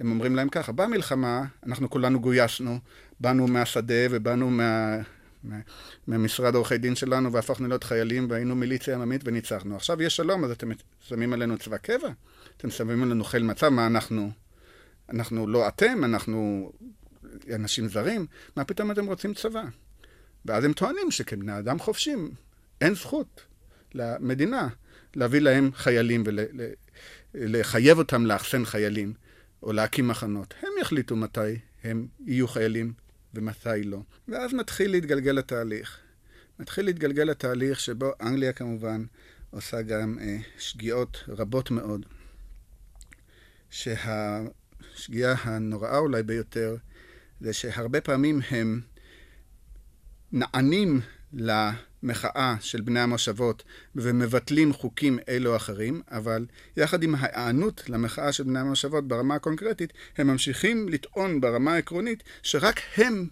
הם 0.00 0.10
אומרים 0.10 0.36
להם 0.36 0.48
ככה, 0.48 0.72
במלחמה 0.72 1.44
אנחנו 1.66 1.90
כולנו 1.90 2.20
גויסנו, 2.20 2.78
באנו 3.20 3.46
מהשדה 3.46 4.06
ובאנו 4.10 4.50
מה... 4.50 4.98
ממשרד 6.08 6.54
עורכי 6.54 6.78
דין 6.78 6.94
שלנו 6.94 7.32
והפכנו 7.32 7.68
להיות 7.68 7.84
חיילים 7.84 8.26
והיינו 8.30 8.56
מיליציה 8.56 8.94
עממית 8.94 9.20
וניצחנו. 9.24 9.76
עכשיו 9.76 10.02
יש 10.02 10.16
שלום, 10.16 10.44
אז 10.44 10.50
אתם 10.50 10.70
שמים 11.00 11.32
עלינו 11.32 11.58
צבא 11.58 11.76
קבע? 11.76 12.08
אתם 12.56 12.70
שמים 12.70 13.02
עלינו 13.02 13.24
חיל 13.24 13.42
מצב? 13.42 13.68
מה 13.68 13.86
אנחנו? 13.86 14.30
אנחנו 15.08 15.46
לא 15.46 15.68
אתם, 15.68 16.04
אנחנו 16.04 16.72
אנשים 17.54 17.88
זרים? 17.88 18.26
מה 18.56 18.64
פתאום 18.64 18.90
אתם 18.90 19.06
רוצים 19.06 19.34
צבא? 19.34 19.64
ואז 20.44 20.64
הם 20.64 20.72
טוענים 20.72 21.10
שכבני 21.10 21.58
אדם 21.58 21.78
חופשים 21.78 22.30
אין 22.80 22.94
זכות 22.94 23.42
למדינה 23.94 24.68
להביא 25.14 25.40
להם 25.40 25.70
חיילים 25.74 26.24
ולחייב 27.34 27.98
אותם 27.98 28.26
לאחסן 28.26 28.64
חיילים 28.64 29.12
או 29.62 29.72
להקים 29.72 30.08
מחנות. 30.08 30.54
הם 30.62 30.70
יחליטו 30.80 31.16
מתי 31.16 31.58
הם 31.84 32.06
יהיו 32.26 32.48
חיילים 32.48 32.92
ומתי 33.34 33.84
לא. 33.84 33.98
ואז 34.28 34.54
מתחיל 34.54 34.90
להתגלגל 34.90 35.38
התהליך. 35.38 35.98
מתחיל 36.58 36.84
להתגלגל 36.84 37.30
התהליך 37.30 37.80
שבו 37.80 38.12
אנגליה 38.20 38.52
כמובן 38.52 39.04
עושה 39.50 39.82
גם 39.82 40.18
אה, 40.20 40.36
שגיאות 40.58 41.24
רבות 41.28 41.70
מאוד. 41.70 42.06
שהשגיאה 43.72 45.34
הנוראה 45.42 45.98
אולי 45.98 46.22
ביותר 46.22 46.76
זה 47.40 47.52
שהרבה 47.52 48.00
פעמים 48.00 48.40
הם 48.50 48.80
נענים 50.32 51.00
למחאה 51.32 52.56
של 52.60 52.80
בני 52.80 53.00
המושבות 53.00 53.62
ומבטלים 53.96 54.72
חוקים 54.72 55.18
אלו 55.28 55.50
או 55.50 55.56
אחרים, 55.56 56.02
אבל 56.10 56.46
יחד 56.76 57.02
עם 57.02 57.14
ההיענות 57.14 57.88
למחאה 57.88 58.32
של 58.32 58.44
בני 58.44 58.58
המושבות 58.58 59.08
ברמה 59.08 59.34
הקונקרטית, 59.34 59.92
הם 60.18 60.26
ממשיכים 60.26 60.88
לטעון 60.88 61.40
ברמה 61.40 61.72
העקרונית 61.72 62.22
שרק 62.42 62.80
הם 62.96 63.26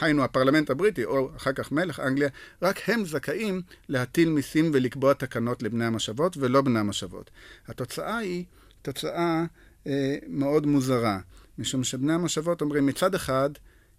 היינו 0.00 0.24
הפרלמנט 0.24 0.70
הבריטי, 0.70 1.04
או 1.04 1.36
אחר 1.36 1.52
כך 1.52 1.72
מלך 1.72 2.00
אנגליה, 2.00 2.28
רק 2.62 2.88
הם 2.88 3.04
זכאים 3.04 3.62
להטיל 3.88 4.28
מיסים 4.28 4.70
ולקבוע 4.74 5.14
תקנות 5.14 5.62
לבני 5.62 5.84
המשאבות, 5.84 6.36
ולא 6.36 6.62
בני 6.62 6.78
המשאבות. 6.78 7.30
התוצאה 7.68 8.16
היא 8.16 8.44
תוצאה 8.82 9.44
אה, 9.86 10.16
מאוד 10.28 10.66
מוזרה, 10.66 11.18
משום 11.58 11.84
שבני 11.84 12.12
המשאבות 12.12 12.60
אומרים 12.60 12.86
מצד 12.86 13.14
אחד, 13.14 13.50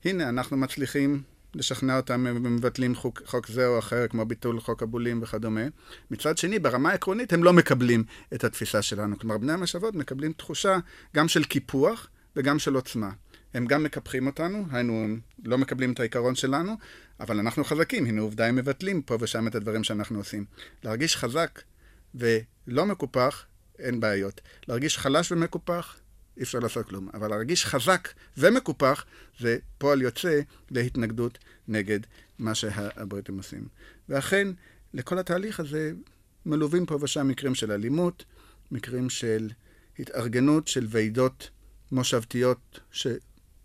הנה 0.06 0.30
אנחנו 0.30 0.58
מצליחים 0.58 1.24
לשכנע 1.56 1.98
אותם 1.98 2.26
ומבטלים 2.36 2.96
חוק, 2.96 3.22
חוק 3.26 3.48
זה 3.48 3.68
או 3.68 3.80
אחר, 3.80 4.08
כמו 4.08 4.26
ביטול 4.26 4.60
חוק 4.60 4.84
הבולים 4.84 5.24
וכדומה. 5.24 5.62
מצד 6.12 6.38
שני, 6.38 6.60
ברמה 6.60 6.92
העקרונית 6.92 7.34
הם 7.34 7.44
לא 7.44 7.54
מקבלים 7.54 8.04
את 8.34 8.44
התפיסה 8.44 8.82
שלנו. 8.82 9.20
כלומר, 9.20 9.38
בני 9.38 9.54
המשאבות 9.54 9.96
מקבלים 9.96 10.34
תחושה 10.34 10.78
גם 11.16 11.28
של 11.28 11.44
קיפוח 11.44 12.08
וגם 12.36 12.60
של 12.60 12.76
עוצמה. 12.76 13.12
הם 13.54 13.66
גם 13.66 13.84
מקפחים 13.84 14.28
אותנו, 14.28 14.66
היינו, 14.72 14.94
הם 15.04 15.20
לא 15.46 15.58
מקבלים 15.58 15.92
את 15.92 16.00
העיקרון 16.00 16.36
שלנו, 16.36 16.74
אבל 17.20 17.40
אנחנו 17.40 17.64
חזקים, 17.64 18.06
הנה 18.06 18.22
עובדה 18.22 18.48
הם 18.48 18.56
מבטלים 18.56 19.02
פה 19.02 19.18
ושם 19.20 19.48
את 19.48 19.56
הדברים 19.56 19.84
שאנחנו 19.84 20.18
עושים. 20.18 20.46
להרגיש 20.84 21.18
חזק 21.18 21.62
ולא 22.16 22.86
מקופח, 22.86 23.46
אין 23.80 24.00
בעיות. 24.00 24.42
להרגיש 24.68 24.98
חלש 24.98 25.32
ומקופח, 25.32 25.98
אי 26.38 26.44
אפשר 26.44 26.60
לעשות 26.60 26.88
כלום. 26.88 27.10
אבל 27.14 27.28
להרגיש 27.28 27.66
חזק 27.66 28.10
ומקופח, 28.38 29.06
זה 29.40 29.58
פועל 29.78 30.02
יוצא 30.02 30.40
להתנגדות 30.72 31.38
נגד 31.68 32.00
מה 32.40 32.56
שהבריטים 32.56 33.38
עושים. 33.38 33.68
ואכן, 34.10 34.48
לכל 34.94 35.20
התהליך 35.20 35.60
הזה 35.60 35.92
מלווים 36.46 36.86
פה 36.86 36.98
ושם 37.02 37.28
מקרים 37.28 37.56
של 37.56 37.72
אלימות, 37.72 38.26
מקרים 38.72 39.10
של 39.10 39.50
התארגנות 40.00 40.68
של 40.68 40.88
ועידות 40.90 41.50
מושבתיות 41.92 42.80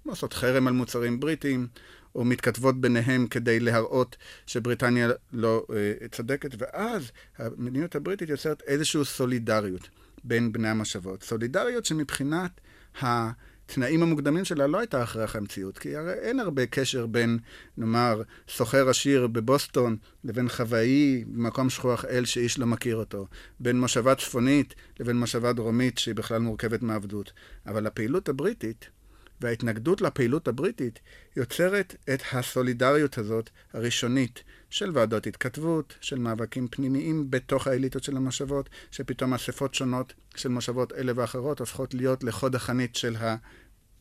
עושות 0.06 0.32
חרם 0.32 0.66
על 0.66 0.72
מוצרים 0.72 1.20
בריטיים, 1.20 1.66
או 2.14 2.24
מתכתבות 2.24 2.80
ביניהם 2.80 3.26
כדי 3.26 3.60
להראות 3.60 4.16
שבריטניה 4.46 5.10
לא 5.32 5.66
אה, 5.72 6.08
צודקת, 6.08 6.50
ואז 6.58 7.10
המדיניות 7.38 7.94
הבריטית 7.94 8.28
יוצרת 8.28 8.62
איזושהי 8.66 9.04
סולידריות 9.04 9.88
בין 10.24 10.52
בני 10.52 10.68
המשאבות. 10.68 11.22
סולידריות 11.22 11.84
שמבחינת 11.84 12.60
התנאים 13.00 14.02
המוקדמים 14.02 14.44
שלה 14.44 14.66
לא 14.66 14.78
הייתה 14.78 15.02
הכרח 15.02 15.36
המציאות, 15.36 15.78
כי 15.78 15.96
הרי 15.96 16.12
אין 16.12 16.40
הרבה 16.40 16.66
קשר 16.66 17.06
בין, 17.06 17.38
נאמר, 17.76 18.22
סוחר 18.48 18.88
עשיר 18.88 19.26
בבוסטון 19.26 19.96
לבין 20.24 20.48
חוואי 20.48 21.24
במקום 21.26 21.70
שכוח 21.70 22.04
אל 22.04 22.24
שאיש 22.24 22.58
לא 22.58 22.66
מכיר 22.66 22.96
אותו, 22.96 23.26
בין 23.60 23.80
מושבה 23.80 24.14
צפונית 24.14 24.74
לבין 25.00 25.16
מושבה 25.16 25.52
דרומית 25.52 25.98
שהיא 25.98 26.14
בכלל 26.14 26.38
מורכבת 26.38 26.82
מעבדות. 26.82 27.32
אבל 27.66 27.86
הפעילות 27.86 28.28
הבריטית 28.28 28.88
וההתנגדות 29.40 30.00
לפעילות 30.00 30.48
הבריטית 30.48 31.00
יוצרת 31.36 31.96
את 32.14 32.22
הסולידריות 32.32 33.18
הזאת 33.18 33.50
הראשונית 33.72 34.42
של 34.74 34.90
ועדות 34.94 35.26
התכתבות, 35.26 35.94
של 36.00 36.18
מאבקים 36.18 36.68
פנימיים 36.68 37.30
בתוך 37.30 37.66
האליטות 37.66 38.04
של 38.04 38.16
המושבות, 38.16 38.68
שפתאום 38.90 39.34
אספות 39.34 39.74
שונות 39.74 40.12
של 40.36 40.48
מושבות 40.48 40.92
אלה 40.92 41.12
ואחרות 41.16 41.60
הופכות 41.60 41.94
להיות 41.94 42.24
לחוד 42.24 42.54
החנית 42.54 42.96
של 42.96 43.16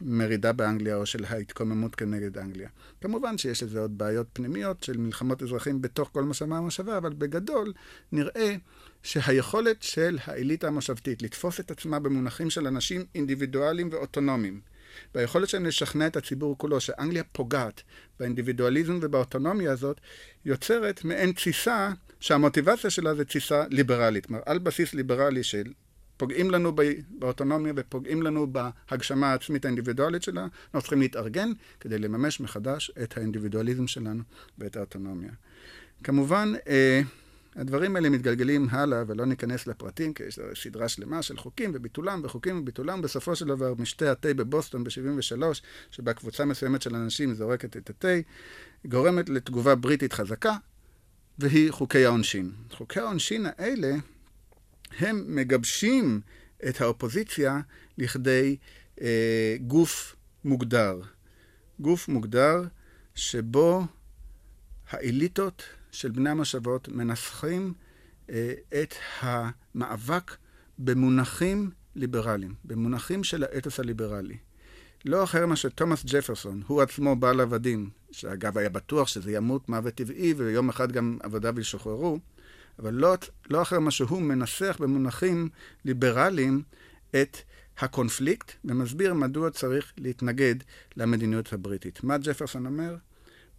המרידה 0.01 0.53
באנגליה 0.53 0.95
או 0.95 1.05
של 1.05 1.25
ההתקוממות 1.25 1.95
כנגד 1.95 2.37
אנגליה. 2.37 2.69
כמובן 3.01 3.37
שיש 3.37 3.63
לזה 3.63 3.79
עוד 3.79 3.97
בעיות 3.97 4.27
פנימיות 4.33 4.83
של 4.83 4.97
מלחמות 4.97 5.43
אזרחים 5.43 5.81
בתוך 5.81 6.09
כל 6.13 6.23
מושבה 6.23 6.57
המושבה, 6.57 6.97
אבל 6.97 7.13
בגדול 7.13 7.73
נראה 8.11 8.55
שהיכולת 9.03 9.83
של 9.83 10.17
האליטה 10.23 10.67
המושבתית 10.67 11.21
לתפוס 11.21 11.59
את 11.59 11.71
עצמה 11.71 11.99
במונחים 11.99 12.49
של 12.49 12.67
אנשים 12.67 13.05
אינדיבידואליים 13.15 13.89
ואוטונומיים 13.91 14.61
והיכולת 15.15 15.49
שלהם 15.49 15.65
לשכנע 15.65 16.07
את 16.07 16.17
הציבור 16.17 16.57
כולו 16.57 16.79
שאנגליה 16.79 17.23
פוגעת 17.31 17.81
באינדיבידואליזם 18.19 18.99
ובאוטונומיה 19.01 19.71
הזאת, 19.71 20.01
יוצרת 20.45 21.03
מעין 21.03 21.31
תסיסה 21.31 21.91
שהמוטיבציה 22.19 22.89
שלה 22.89 23.15
זה 23.15 23.25
תסיסה 23.25 23.63
ליברלית. 23.69 24.25
כלומר, 24.25 24.41
על 24.45 24.59
בסיס 24.59 24.93
ליברלי 24.93 25.43
של 25.43 25.73
פוגעים 26.17 26.51
לנו 26.51 26.71
באוטונומיה 27.09 27.73
ופוגעים 27.75 28.21
לנו 28.21 28.47
בהגשמה 28.47 29.31
העצמית 29.31 29.65
האינדיבידואלית 29.65 30.23
שלנו, 30.23 30.47
אנחנו 30.65 30.81
צריכים 30.81 31.01
להתארגן 31.01 31.51
כדי 31.79 31.97
לממש 31.97 32.39
מחדש 32.39 32.91
את 33.03 33.17
האינדיבידואליזם 33.17 33.87
שלנו 33.87 34.23
ואת 34.57 34.75
האוטונומיה. 34.77 35.31
כמובן, 36.03 36.53
אה, 36.67 37.01
הדברים 37.55 37.95
האלה 37.95 38.09
מתגלגלים 38.09 38.67
הלאה, 38.71 39.03
ולא 39.07 39.25
ניכנס 39.25 39.67
לפרטים, 39.67 40.13
כי 40.13 40.23
יש 40.23 40.39
סדרה 40.55 40.89
שלמה 40.89 41.21
של 41.21 41.37
חוקים 41.37 41.71
וביטולם 41.73 42.21
וחוקים 42.23 42.59
וביטולם. 42.59 43.01
בסופו 43.01 43.35
של 43.35 43.47
דבר, 43.47 43.73
משתה 43.77 44.11
התה 44.11 44.33
בבוסטון 44.33 44.83
ב-73, 44.83 45.43
שבה 45.91 46.13
קבוצה 46.13 46.45
מסוימת 46.45 46.81
של 46.81 46.95
אנשים 46.95 47.33
זורקת 47.33 47.77
את 47.77 47.89
התה, 47.89 48.17
גורמת 48.85 49.29
לתגובה 49.29 49.75
בריטית 49.75 50.13
חזקה, 50.13 50.55
והיא 51.39 51.71
חוקי 51.71 52.05
העונשין. 52.05 52.51
חוקי 52.71 52.99
העונשין 52.99 53.45
האלה, 53.57 53.95
הם 54.99 55.35
מגבשים 55.35 56.21
את 56.69 56.81
האופוזיציה 56.81 57.59
לכדי 57.97 58.57
אה, 59.01 59.55
גוף 59.67 60.15
מוגדר. 60.43 61.01
גוף 61.79 62.07
מוגדר 62.07 62.63
שבו 63.15 63.85
האליטות 64.89 65.63
של 65.93 66.11
בני 66.11 66.29
המשאבות 66.29 66.89
מנסחים 66.89 67.73
אה, 68.29 68.53
את 68.81 68.95
המאבק 69.19 70.35
במונחים 70.79 71.71
ליברליים, 71.95 72.53
במונחים 72.65 73.23
של 73.23 73.43
האתוס 73.43 73.79
הליברלי. 73.79 74.37
לא 75.05 75.23
אחר 75.23 75.45
מאשר 75.45 75.69
תומאס 75.69 76.05
ג'פרסון, 76.05 76.61
הוא 76.67 76.81
עצמו 76.81 77.15
בעל 77.15 77.39
עבדים, 77.39 77.89
שאגב 78.11 78.57
היה 78.57 78.69
בטוח 78.69 79.07
שזה 79.07 79.31
ימות 79.31 79.69
מוות 79.69 79.93
טבעי 79.93 80.33
ויום 80.33 80.69
אחד 80.69 80.91
גם 80.91 81.17
עבדיו 81.23 81.59
ישוחררו, 81.59 82.19
אבל 82.79 82.93
לא, 82.93 83.15
לא 83.49 83.61
אחר 83.61 83.79
מאשר 83.79 84.05
הוא 84.05 84.21
מנסח 84.21 84.77
במונחים 84.79 85.49
ליברליים 85.85 86.61
את 87.11 87.37
הקונפליקט 87.77 88.51
ומסביר 88.65 89.13
מדוע 89.13 89.49
צריך 89.49 89.93
להתנגד 89.97 90.55
למדיניות 90.97 91.53
הבריטית. 91.53 92.03
מה 92.03 92.17
ג'פרסון 92.17 92.65
אומר? 92.65 92.95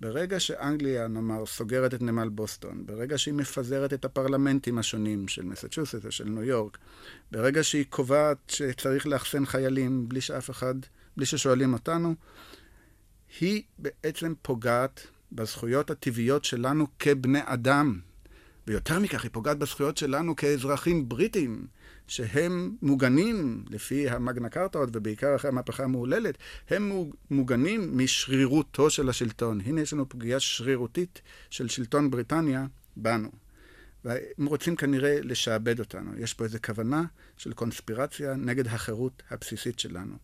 ברגע 0.01 0.41
שאנגליה, 0.41 1.09
נאמר, 1.09 1.47
סוגרת 1.47 1.95
את 1.95 2.03
נמל 2.03 2.29
בוסטון, 2.29 2.87
ברגע 2.87 3.19
שהיא 3.19 3.35
מפזרת 3.35 3.93
את 3.93 4.05
הפרלמנטים 4.05 4.79
השונים 4.79 5.29
של 5.29 5.43
מסצ'וסט 5.43 5.95
ושל 6.03 6.25
ניו 6.25 6.43
יורק, 6.43 6.79
ברגע 7.31 7.65
שהיא 7.65 7.85
קובעת 7.91 8.39
שצריך 8.49 9.07
לאחסן 9.07 9.47
חיילים 9.47 10.09
בלי 10.09 10.21
שאף 10.21 10.51
אחד, 10.51 10.75
בלי 11.17 11.27
ששואלים 11.27 11.73
אותנו, 11.73 12.15
היא 13.41 13.63
בעצם 13.79 14.35
פוגעת 14.43 15.07
בזכויות 15.33 15.91
הטבעיות 15.91 16.45
שלנו 16.45 16.87
כבני 16.99 17.41
אדם. 17.45 18.01
ויותר 18.67 18.99
מכך, 18.99 19.23
היא 19.23 19.31
פוגעת 19.33 19.59
בזכויות 19.59 19.97
שלנו 19.97 20.37
כאזרחים 20.37 21.09
בריטים. 21.09 21.67
שהם 22.09 22.77
מוגנים 22.83 23.65
לפי 23.71 24.09
המגנה 24.09 24.49
קרטאות, 24.49 24.89
ובעיקר 24.93 25.37
אחרי 25.37 25.49
המהפכה 25.49 25.85
המהוללת, 25.85 26.39
הם 26.71 26.93
מוגנים 27.31 27.99
משרירותו 27.99 28.91
של 28.91 29.09
השלטון. 29.09 29.61
הנה 29.61 29.81
יש 29.81 29.93
לנו 29.93 30.09
פגיעה 30.09 30.41
שרירותית 30.41 31.23
של 31.51 31.69
שלטון 31.69 32.11
בריטניה 32.11 32.67
בנו. 32.97 33.31
והם 34.05 34.47
רוצים 34.47 34.77
כנראה 34.77 35.19
לשעבד 35.23 35.81
אותנו. 35.81 36.11
יש 36.19 36.35
פה 36.35 36.45
איזו 36.45 36.59
כוונה 36.65 37.05
של 37.37 37.53
קונספירציה 37.53 38.35
נגד 38.35 38.67
החירות 38.67 39.23
הבסיסית 39.31 39.79
שלנו. 39.79 40.17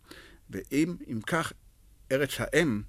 ואם, 0.51 0.97
אם 1.13 1.21
כך, 1.27 1.53
ארץ 2.13 2.31
האם, 2.39 2.83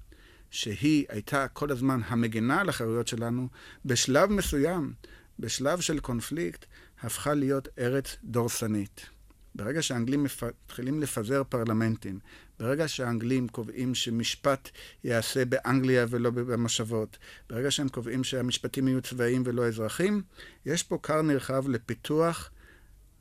שהיא 0.50 1.04
הייתה 1.08 1.48
כל 1.48 1.70
הזמן 1.70 2.00
המגנה 2.06 2.60
על 2.60 2.68
החירויות 2.68 3.08
שלנו, 3.08 3.48
בשלב 3.84 4.30
מסוים, 4.30 4.92
בשלב 5.38 5.80
של 5.80 6.00
קונפליקט, 6.00 6.64
הפכה 7.02 7.34
להיות 7.34 7.68
ארץ 7.78 8.16
דורסנית. 8.24 9.06
ברגע 9.54 9.82
שהאנגלים 9.82 10.26
מתחילים 10.66 11.00
לפזר 11.00 11.42
פרלמנטים, 11.48 12.18
ברגע 12.58 12.88
שהאנגלים 12.88 13.48
קובעים 13.48 13.94
שמשפט 13.94 14.68
ייעשה 15.04 15.44
באנגליה 15.44 16.06
ולא 16.08 16.30
במושבות, 16.30 17.18
ברגע 17.50 17.70
שהם 17.70 17.88
קובעים 17.88 18.24
שהמשפטים 18.24 18.88
יהיו 18.88 19.02
צבאיים 19.02 19.42
ולא 19.46 19.66
אזרחים, 19.66 20.22
יש 20.66 20.82
פה 20.82 20.98
כר 21.02 21.22
נרחב 21.22 21.68
לפיתוח 21.68 22.50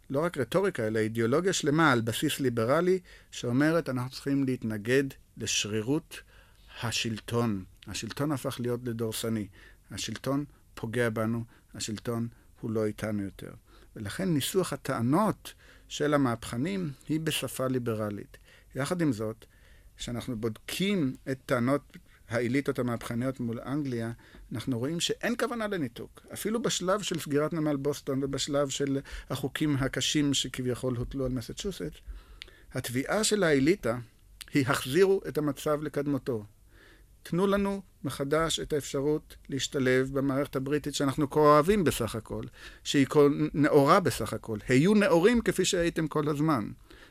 לא 0.10 0.20
רק 0.20 0.38
רטוריקה, 0.38 0.88
אלא 0.88 1.00
אידיאולוגיה 1.00 1.54
שלמה 1.54 1.92
על 1.92 2.02
בסיס 2.02 2.40
ליברלי, 2.40 3.00
שאומרת 3.32 3.90
אנחנו 3.90 4.10
צריכים 4.12 4.44
להתנגד 4.44 5.04
לשרירות 5.38 6.22
השלטון. 6.82 7.64
השלטון 7.88 8.32
הפך 8.32 8.60
להיות 8.60 8.80
לדורסני. 8.84 9.48
השלטון 9.92 10.46
פוגע 10.74 11.10
בנו, 11.10 11.44
השלטון 11.74 12.28
הוא 12.62 12.72
לא 12.72 12.86
איתנו 12.86 13.24
יותר. 13.24 13.52
ולכן 13.96 14.34
ניסוח 14.34 14.74
הטענות 14.74 15.54
של 15.88 16.14
המהפכנים 16.14 16.92
היא 17.10 17.20
בשפה 17.20 17.68
ליברלית. 17.68 18.38
יחד 18.76 19.02
עם 19.02 19.14
זאת, 19.14 19.46
כשאנחנו 19.98 20.38
בודקים 20.38 21.16
את 21.32 21.40
טענות 21.46 21.98
האליטות 22.30 22.80
המהפכניות 22.80 23.40
מול 23.40 23.60
אנגליה, 23.60 24.12
אנחנו 24.52 24.80
רואים 24.80 25.00
שאין 25.00 25.36
כוונה 25.40 25.68
לניתוק. 25.68 26.26
אפילו 26.34 26.62
בשלב 26.62 27.02
של 27.02 27.20
סגירת 27.20 27.54
נמל 27.54 27.76
בוסטון 27.76 28.24
ובשלב 28.24 28.70
של 28.70 29.00
החוקים 29.30 29.76
הקשים 29.76 30.34
שכביכול 30.34 30.96
הוטלו 30.96 31.26
על 31.26 31.32
מסצ'וסט, 31.32 31.82
התביעה 32.74 33.24
של 33.24 33.44
האליטה 33.44 33.98
היא 34.54 34.66
החזירו 34.68 35.22
את 35.28 35.38
המצב 35.38 35.84
לקדמותו. 35.84 36.46
תנו 37.24 37.48
לנו 37.48 37.82
מחדש 38.04 38.60
את 38.60 38.74
האפשרות 38.74 39.36
להשתלב 39.50 40.10
במערכת 40.14 40.56
הבריטית 40.56 40.96
שאנחנו 40.96 41.30
כה 41.30 41.40
אוהבים 41.40 41.84
בסך 41.84 42.16
הכל, 42.16 42.44
שהיא 42.84 43.06
כה 43.08 43.20
נאורה 43.54 44.00
בסך 44.00 44.34
הכל. 44.34 44.58
היו 44.68 44.94
נאורים 44.94 45.42
כפי 45.42 45.66
שהייתם 45.66 46.08
כל 46.08 46.30
הזמן, 46.30 46.70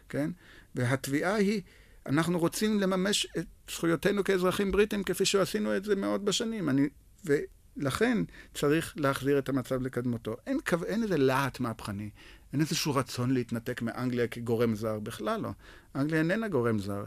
כן? 0.09 0.31
והתביעה 0.75 1.35
היא, 1.35 1.63
אנחנו 2.07 2.39
רוצים 2.39 2.81
לממש 2.81 3.27
את 3.39 3.47
זכויותינו 3.71 4.25
כאזרחים 4.25 4.73
בריטים 4.73 5.03
כפי 5.03 5.25
שעשינו 5.25 5.77
את 5.77 5.85
זה 5.85 5.97
מאות 5.97 6.25
בשנים. 6.25 6.69
אני, 6.69 6.89
ולכן 7.25 8.19
צריך 8.55 8.95
להחזיר 8.97 9.39
את 9.39 9.49
המצב 9.49 9.83
לקדמותו. 9.83 10.37
אין, 10.47 10.59
אין 10.87 11.03
איזה 11.03 11.17
להט 11.17 11.61
מהפכני, 11.61 12.11
אין 12.53 12.61
איזשהו 12.61 12.95
רצון 12.95 13.31
להתנתק 13.31 13.83
מאנגליה 13.83 14.27
כגורם 14.27 14.75
זר, 14.75 14.99
בכלל 14.99 15.41
לא. 15.41 15.51
אנגליה 15.95 16.21
איננה 16.21 16.49
גורם 16.49 16.79
זר. 16.79 17.05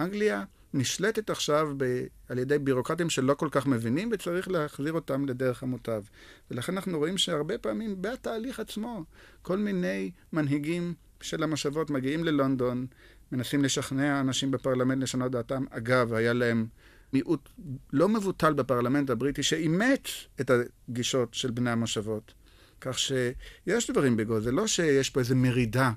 אנגליה 0.00 0.44
נשלטת 0.76 1.30
עכשיו 1.30 1.68
ב, 1.76 2.04
על 2.28 2.38
ידי 2.38 2.58
בירוקרטים 2.58 3.10
שלא 3.10 3.34
כל 3.34 3.48
כך 3.50 3.66
מבינים, 3.66 4.10
וצריך 4.12 4.48
להחזיר 4.48 4.92
אותם 4.92 5.26
לדרך 5.26 5.62
המוטב. 5.62 6.02
ולכן 6.50 6.72
אנחנו 6.72 6.98
רואים 6.98 7.18
שהרבה 7.18 7.58
פעמים 7.58 8.02
בתהליך 8.02 8.60
עצמו, 8.60 9.04
כל 9.42 9.58
מיני 9.58 10.10
מנהיגים 10.32 10.94
של 11.20 11.42
המשאבות 11.42 11.90
מגיעים 11.90 12.24
ללונדון, 12.24 12.86
מנסים 13.32 13.64
לשכנע 13.64 14.20
אנשים 14.20 14.50
בפרלמנט 14.50 15.02
לשנות 15.02 15.32
דעתם. 15.32 15.64
אגב, 15.70 16.14
היה 16.14 16.32
להם 16.32 16.66
מיעוט 17.12 17.48
לא 17.92 18.08
מבוטל 18.08 18.52
בפרלמנט 18.52 19.10
הבריטי 19.10 19.42
שאימץ 19.42 20.26
את 20.40 20.50
הגישות 20.88 21.34
של 21.34 21.50
בני 21.50 21.70
המשאבות. 21.70 22.34
כך 22.80 22.98
שיש 22.98 23.90
דברים 23.90 24.16
בגו, 24.16 24.40
זה 24.40 24.52
לא 24.52 24.66
שיש 24.66 25.10
פה 25.10 25.20
איזו 25.20 25.36
מרידה 25.36 25.92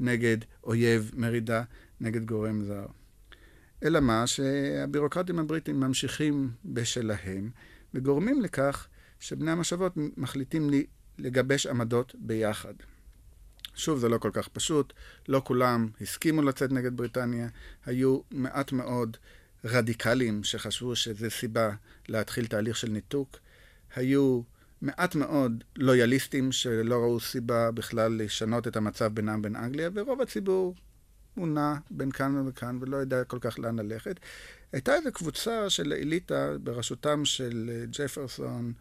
נגד 0.00 0.36
אויב, 0.64 1.10
מרידה 1.14 1.62
נגד 2.00 2.24
גורם 2.24 2.64
זר. 2.64 2.86
אלא 3.82 4.00
מה? 4.00 4.26
שהבירוקרטים 4.26 5.38
הבריטים 5.38 5.80
ממשיכים 5.80 6.50
בשלהם, 6.64 7.50
וגורמים 7.94 8.42
לכך 8.42 8.88
שבני 9.20 9.50
המשאבות 9.50 9.92
מחליטים 10.16 10.70
לגבש 11.18 11.66
עמדות 11.66 12.14
ביחד. 12.18 12.74
שוב, 13.74 13.98
זה 13.98 14.08
לא 14.08 14.18
כל 14.18 14.30
כך 14.32 14.48
פשוט, 14.48 14.92
לא 15.28 15.42
כולם 15.44 15.88
הסכימו 16.00 16.42
לצאת 16.42 16.72
נגד 16.72 16.96
בריטניה, 16.96 17.48
היו 17.86 18.20
מעט 18.30 18.72
מאוד 18.72 19.16
רדיקלים 19.64 20.44
שחשבו 20.44 20.96
שזו 20.96 21.30
סיבה 21.30 21.70
להתחיל 22.08 22.46
תהליך 22.46 22.76
של 22.76 22.88
ניתוק, 22.88 23.38
היו 23.94 24.40
מעט 24.82 25.14
מאוד 25.14 25.64
לויאליסטים 25.76 26.52
שלא 26.52 26.94
ראו 26.94 27.20
סיבה 27.20 27.70
בכלל 27.70 28.22
לשנות 28.22 28.68
את 28.68 28.76
המצב 28.76 29.14
בינם 29.14 29.42
בין 29.42 29.56
אנגליה, 29.56 29.90
ורוב 29.94 30.20
הציבור 30.20 30.74
הוא 31.36 31.48
נע 31.48 31.74
בין 31.90 32.10
כאן 32.10 32.48
וכאן 32.48 32.78
ולא 32.80 32.96
יודע 32.96 33.24
כל 33.24 33.38
כך 33.40 33.58
לאן 33.58 33.78
ללכת. 33.78 34.20
הייתה 34.72 34.94
איזו 34.94 35.12
קבוצה 35.12 35.70
של 35.70 35.92
אליטה 35.92 36.58
בראשותם 36.62 37.24
של 37.24 37.70
אה, 37.72 37.84
ג'פרסון, 37.90 38.72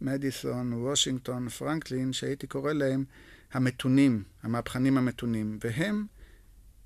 מדיסון, 0.00 0.72
וושינגטון, 0.72 1.48
פרנקלין, 1.48 2.12
שהייתי 2.12 2.46
קורא 2.46 2.72
להם 2.72 3.04
המתונים, 3.52 4.22
המהפכנים 4.42 4.98
המתונים, 4.98 5.58
והם 5.64 6.06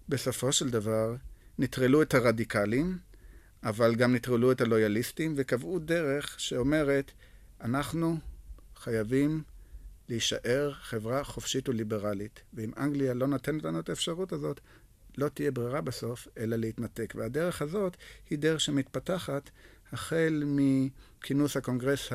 בסופו 0.08 0.52
של 0.52 0.70
דבר 0.70 1.16
נטרלו 1.58 2.02
את 2.02 2.14
הרדיקלים, 2.14 2.98
אבל 3.62 3.94
גם 3.94 4.14
נטרלו 4.14 4.52
את 4.52 4.60
הלויאליסטים, 4.60 5.34
וקבעו 5.36 5.78
דרך 5.78 6.40
שאומרת, 6.40 7.12
אנחנו 7.60 8.18
חייבים 8.76 9.42
להישאר 10.08 10.72
חברה 10.72 11.24
חופשית 11.24 11.68
וליברלית, 11.68 12.40
ואם 12.54 12.70
אנגליה 12.76 13.14
לא 13.14 13.26
נותנת 13.26 13.62
לנו 13.62 13.80
את 13.80 13.88
האפשרות 13.88 14.32
הזאת, 14.32 14.60
לא 15.18 15.28
תהיה 15.28 15.50
ברירה 15.50 15.80
בסוף, 15.80 16.28
אלא 16.38 16.56
להתנתק. 16.56 17.14
והדרך 17.16 17.62
הזאת 17.62 17.96
היא 18.30 18.38
דרך 18.38 18.60
שמתפתחת 18.60 19.50
החל 19.92 20.42
מכינוס 20.46 21.56
הקונגרס 21.56 22.12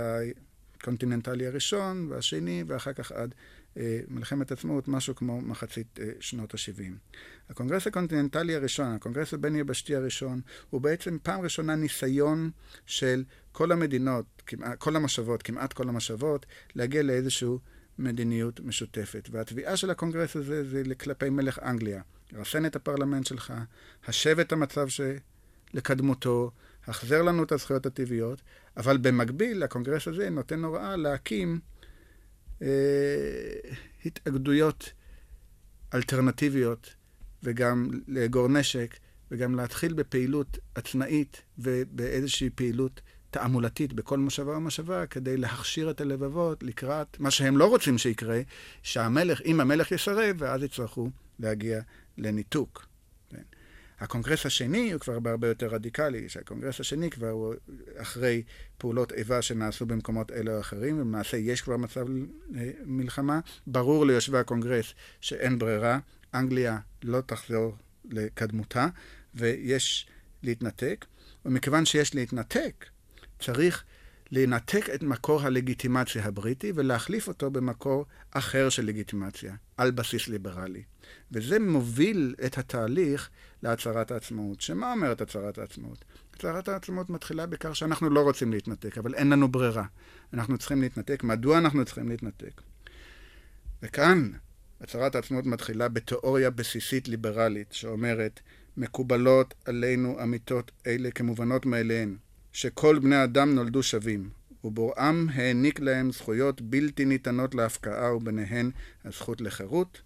הקונטיננטלי 0.77 1.47
הראשון 1.47 2.07
והשני, 2.09 2.63
ואחר 2.67 2.93
כך 2.93 3.11
עד 3.11 3.35
אה, 3.77 3.99
מלחמת 4.07 4.51
עצמאות, 4.51 4.87
משהו 4.87 5.15
כמו 5.15 5.41
מחצית 5.41 5.99
אה, 6.01 6.11
שנות 6.19 6.53
ה-70. 6.53 7.17
הקונגרס 7.49 7.87
הקונטיננטלי 7.87 8.55
הראשון, 8.55 8.87
הקונגרס 8.87 9.33
הבין-יבשתי 9.33 9.95
הראשון, 9.95 10.41
הוא 10.69 10.81
בעצם 10.81 11.17
פעם 11.23 11.41
ראשונה 11.41 11.75
ניסיון 11.75 12.51
של 12.85 13.23
כל 13.51 13.71
המדינות, 13.71 14.25
כמעט, 14.45 14.79
כל 14.79 14.95
המושבות, 14.95 15.43
כמעט 15.43 15.73
כל 15.73 15.89
המושבות, 15.89 16.45
להגיע 16.75 17.03
לאיזושהי 17.03 17.49
מדיניות 17.99 18.59
משותפת. 18.59 19.29
והתביעה 19.31 19.77
של 19.77 19.89
הקונגרס 19.89 20.35
הזה 20.35 20.69
זה 20.69 20.95
כלפי 20.95 21.29
מלך 21.29 21.59
אנגליה. 21.59 22.01
רסן 22.33 22.65
את 22.65 22.75
הפרלמנט 22.75 23.25
שלך, 23.25 23.53
השב 24.07 24.39
את 24.39 24.51
המצב 24.51 24.87
שלקדמותו, 24.87 26.51
החזר 26.87 27.21
לנו 27.21 27.43
את 27.43 27.51
הזכויות 27.51 27.85
הטבעיות, 27.85 28.41
אבל 28.77 28.97
במקביל 28.97 29.63
הקונגרס 29.63 30.07
הזה 30.07 30.29
נותן 30.29 30.63
הוראה 30.63 30.95
להקים 30.95 31.59
אה, 32.61 32.67
התאגדויות 34.05 34.93
אלטרנטיביות 35.93 36.95
וגם 37.43 37.89
לאגור 38.07 38.47
נשק 38.47 38.95
וגם 39.31 39.55
להתחיל 39.55 39.93
בפעילות 39.93 40.57
עצמאית 40.75 41.41
ובאיזושהי 41.57 42.49
פעילות 42.49 43.01
תעמולתית 43.31 43.93
בכל 43.93 44.17
מושבה 44.17 44.57
ומושבה 44.57 45.05
כדי 45.05 45.37
להכשיר 45.37 45.89
את 45.89 46.01
הלבבות 46.01 46.63
לקראת 46.63 47.19
מה 47.19 47.31
שהם 47.31 47.57
לא 47.57 47.65
רוצים 47.65 47.97
שיקרה, 47.97 48.41
שהמלך, 48.83 49.41
אם 49.45 49.59
המלך 49.59 49.91
יסרב, 49.91 50.35
ואז 50.39 50.63
יצטרכו 50.63 51.09
להגיע 51.39 51.81
לניתוק. 52.19 52.85
כן. 53.29 53.41
הקונגרס 53.99 54.45
השני 54.45 54.91
הוא 54.91 54.99
כבר 54.99 55.19
בהרבה 55.19 55.47
יותר 55.47 55.67
רדיקלי, 55.67 56.29
שהקונגרס 56.29 56.79
השני 56.79 57.09
כבר 57.09 57.29
הוא 57.29 57.53
אחרי 57.97 58.43
פעולות 58.77 59.11
איבה 59.11 59.41
שנעשו 59.41 59.85
במקומות 59.85 60.31
אלה 60.31 60.55
או 60.55 60.59
אחרים, 60.59 60.97
ולמעשה 60.97 61.37
יש 61.37 61.61
כבר 61.61 61.77
מצב 61.77 62.05
מלחמה. 62.85 63.39
ברור 63.67 64.05
ליושבי 64.05 64.37
הקונגרס 64.37 64.93
שאין 65.21 65.59
ברירה, 65.59 65.99
אנגליה 66.33 66.77
לא 67.03 67.21
תחזור 67.21 67.75
לקדמותה, 68.05 68.87
ויש 69.35 70.07
להתנתק. 70.43 71.05
ומכיוון 71.45 71.85
שיש 71.85 72.15
להתנתק, 72.15 72.85
צריך 73.39 73.83
לנתק 74.31 74.89
את 74.93 75.03
מקור 75.03 75.41
הלגיטימציה 75.41 76.25
הבריטי 76.25 76.71
ולהחליף 76.75 77.27
אותו 77.27 77.51
במקור 77.51 78.05
אחר 78.31 78.69
של 78.69 78.85
לגיטימציה, 78.85 79.55
על 79.77 79.91
בסיס 79.91 80.27
ליברלי. 80.27 80.83
וזה 81.31 81.59
מוביל 81.59 82.35
את 82.45 82.57
התהליך 82.57 83.29
להצהרת 83.63 84.11
העצמאות. 84.11 84.61
שמה 84.61 84.91
אומרת 84.91 85.21
הצהרת 85.21 85.57
העצמאות? 85.57 86.05
הצהרת 86.33 86.67
העצמאות 86.67 87.09
מתחילה 87.09 87.45
בכך 87.45 87.75
שאנחנו 87.75 88.09
לא 88.09 88.21
רוצים 88.21 88.51
להתנתק, 88.51 88.97
אבל 88.97 89.15
אין 89.15 89.29
לנו 89.29 89.47
ברירה. 89.47 89.85
אנחנו 90.33 90.57
צריכים 90.57 90.81
להתנתק. 90.81 91.23
מדוע 91.23 91.57
אנחנו 91.57 91.85
צריכים 91.85 92.09
להתנתק? 92.09 92.61
וכאן 93.83 94.31
הצהרת 94.81 95.15
העצמאות 95.15 95.45
מתחילה 95.45 95.87
בתיאוריה 95.87 96.49
בסיסית 96.49 97.07
ליברלית, 97.07 97.73
שאומרת, 97.73 98.39
מקובלות 98.77 99.53
עלינו 99.65 100.23
אמיתות 100.23 100.71
אלה 100.87 101.11
כמובנות 101.11 101.65
מאליהן. 101.65 102.17
שכל 102.53 102.99
בני 102.99 103.23
אדם 103.23 103.55
נולדו 103.55 103.83
שווים, 103.83 104.29
ובוראם 104.63 105.29
העניק 105.33 105.79
להם 105.79 106.11
זכויות 106.11 106.61
בלתי 106.61 107.05
ניתנות 107.05 107.55
להפקעה, 107.55 108.15
וביניהן 108.15 108.71
הזכות 109.05 109.41
לחירות, 109.41 110.01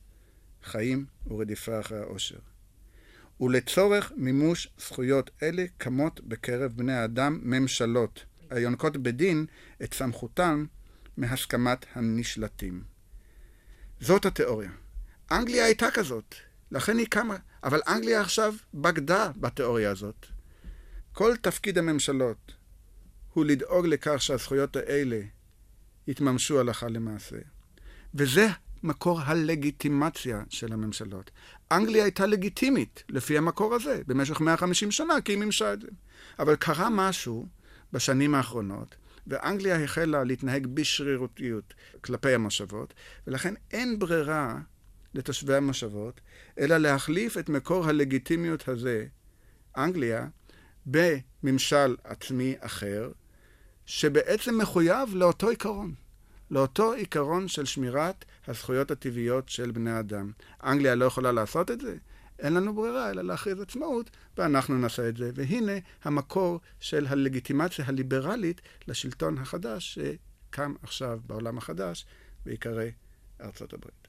חיים 0.63 1.05
ורדיפה 1.27 1.79
אחרי 1.79 1.99
העושר. 1.99 2.39
ולצורך 3.39 4.11
מימוש 4.15 4.67
זכויות 4.77 5.31
אלה 5.43 5.65
קמות 5.77 6.21
בקרב 6.21 6.71
בני 6.75 6.93
האדם 6.93 7.39
ממשלות, 7.43 8.25
היונקות 8.49 8.97
בדין 8.97 9.45
את 9.83 9.93
סמכותם 9.93 10.65
מהסכמת 11.17 11.85
הנשלטים. 11.95 12.83
זאת 13.99 14.25
התיאוריה. 14.25 14.71
אנגליה 15.31 15.65
הייתה 15.65 15.91
כזאת, 15.93 16.35
לכן 16.71 16.97
היא 16.97 17.07
קמה, 17.07 17.37
אבל 17.63 17.81
אנגליה 17.87 18.21
עכשיו 18.21 18.55
בגדה 18.73 19.31
בתיאוריה 19.37 19.91
הזאת. 19.91 20.32
כל 21.13 21.35
תפקיד 21.35 21.77
הממשלות 21.77 22.53
הוא 23.33 23.45
לדאוג 23.45 23.85
לכך 23.87 24.21
שהזכויות 24.21 24.75
האלה 24.75 25.21
יתממשו 26.07 26.59
הלכה 26.59 26.87
למעשה. 26.87 27.35
וזה 28.15 28.47
מקור 28.83 29.21
הלגיטימציה 29.21 30.43
של 30.49 30.73
הממשלות. 30.73 31.31
אנגליה 31.71 32.03
הייתה 32.03 32.25
לגיטימית 32.25 33.03
לפי 33.09 33.37
המקור 33.37 33.75
הזה 33.75 34.01
במשך 34.07 34.41
150 34.41 34.91
שנה, 34.91 35.21
כי 35.21 35.31
היא 35.31 35.37
מימשה 35.37 35.73
את 35.73 35.81
זה. 35.81 35.87
אבל 36.39 36.55
קרה 36.55 36.89
משהו 36.89 37.47
בשנים 37.93 38.35
האחרונות, 38.35 38.95
ואנגליה 39.27 39.83
החלה 39.83 40.23
להתנהג 40.23 40.67
בשרירותיות 40.67 41.73
כלפי 42.01 42.33
המושבות, 42.33 42.93
ולכן 43.27 43.53
אין 43.71 43.99
ברירה 43.99 44.59
לתושבי 45.13 45.55
המושבות, 45.55 46.21
אלא 46.59 46.77
להחליף 46.77 47.37
את 47.37 47.49
מקור 47.49 47.85
הלגיטימיות 47.89 48.67
הזה, 48.67 49.05
אנגליה, 49.77 50.27
בממשל 50.85 51.95
עצמי 52.03 52.55
אחר, 52.59 53.11
שבעצם 53.85 54.57
מחויב 54.57 55.15
לאותו 55.15 55.49
עיקרון, 55.49 55.93
לאותו 56.51 56.93
עיקרון 56.93 57.47
של 57.47 57.65
שמירת 57.65 58.25
הזכויות 58.47 58.91
הטבעיות 58.91 59.49
של 59.49 59.71
בני 59.71 59.99
אדם. 59.99 60.31
אנגליה 60.63 60.95
לא 60.95 61.05
יכולה 61.05 61.31
לעשות 61.31 61.71
את 61.71 61.81
זה, 61.81 61.95
אין 62.39 62.53
לנו 62.53 62.73
ברירה 62.73 63.09
אלא 63.09 63.21
להכריז 63.21 63.59
עצמאות, 63.59 64.09
ואנחנו 64.37 64.77
נעשה 64.77 65.09
את 65.09 65.17
זה. 65.17 65.31
והנה 65.35 65.71
המקור 66.03 66.59
של 66.79 67.07
הלגיטימציה 67.07 67.85
הליברלית 67.87 68.61
לשלטון 68.87 69.37
החדש 69.37 69.99
שקם 69.99 70.73
עכשיו 70.83 71.19
בעולם 71.27 71.57
החדש, 71.57 72.05
בעיקרי 72.45 72.91
ארצות 73.41 73.73
הברית. 73.73 74.02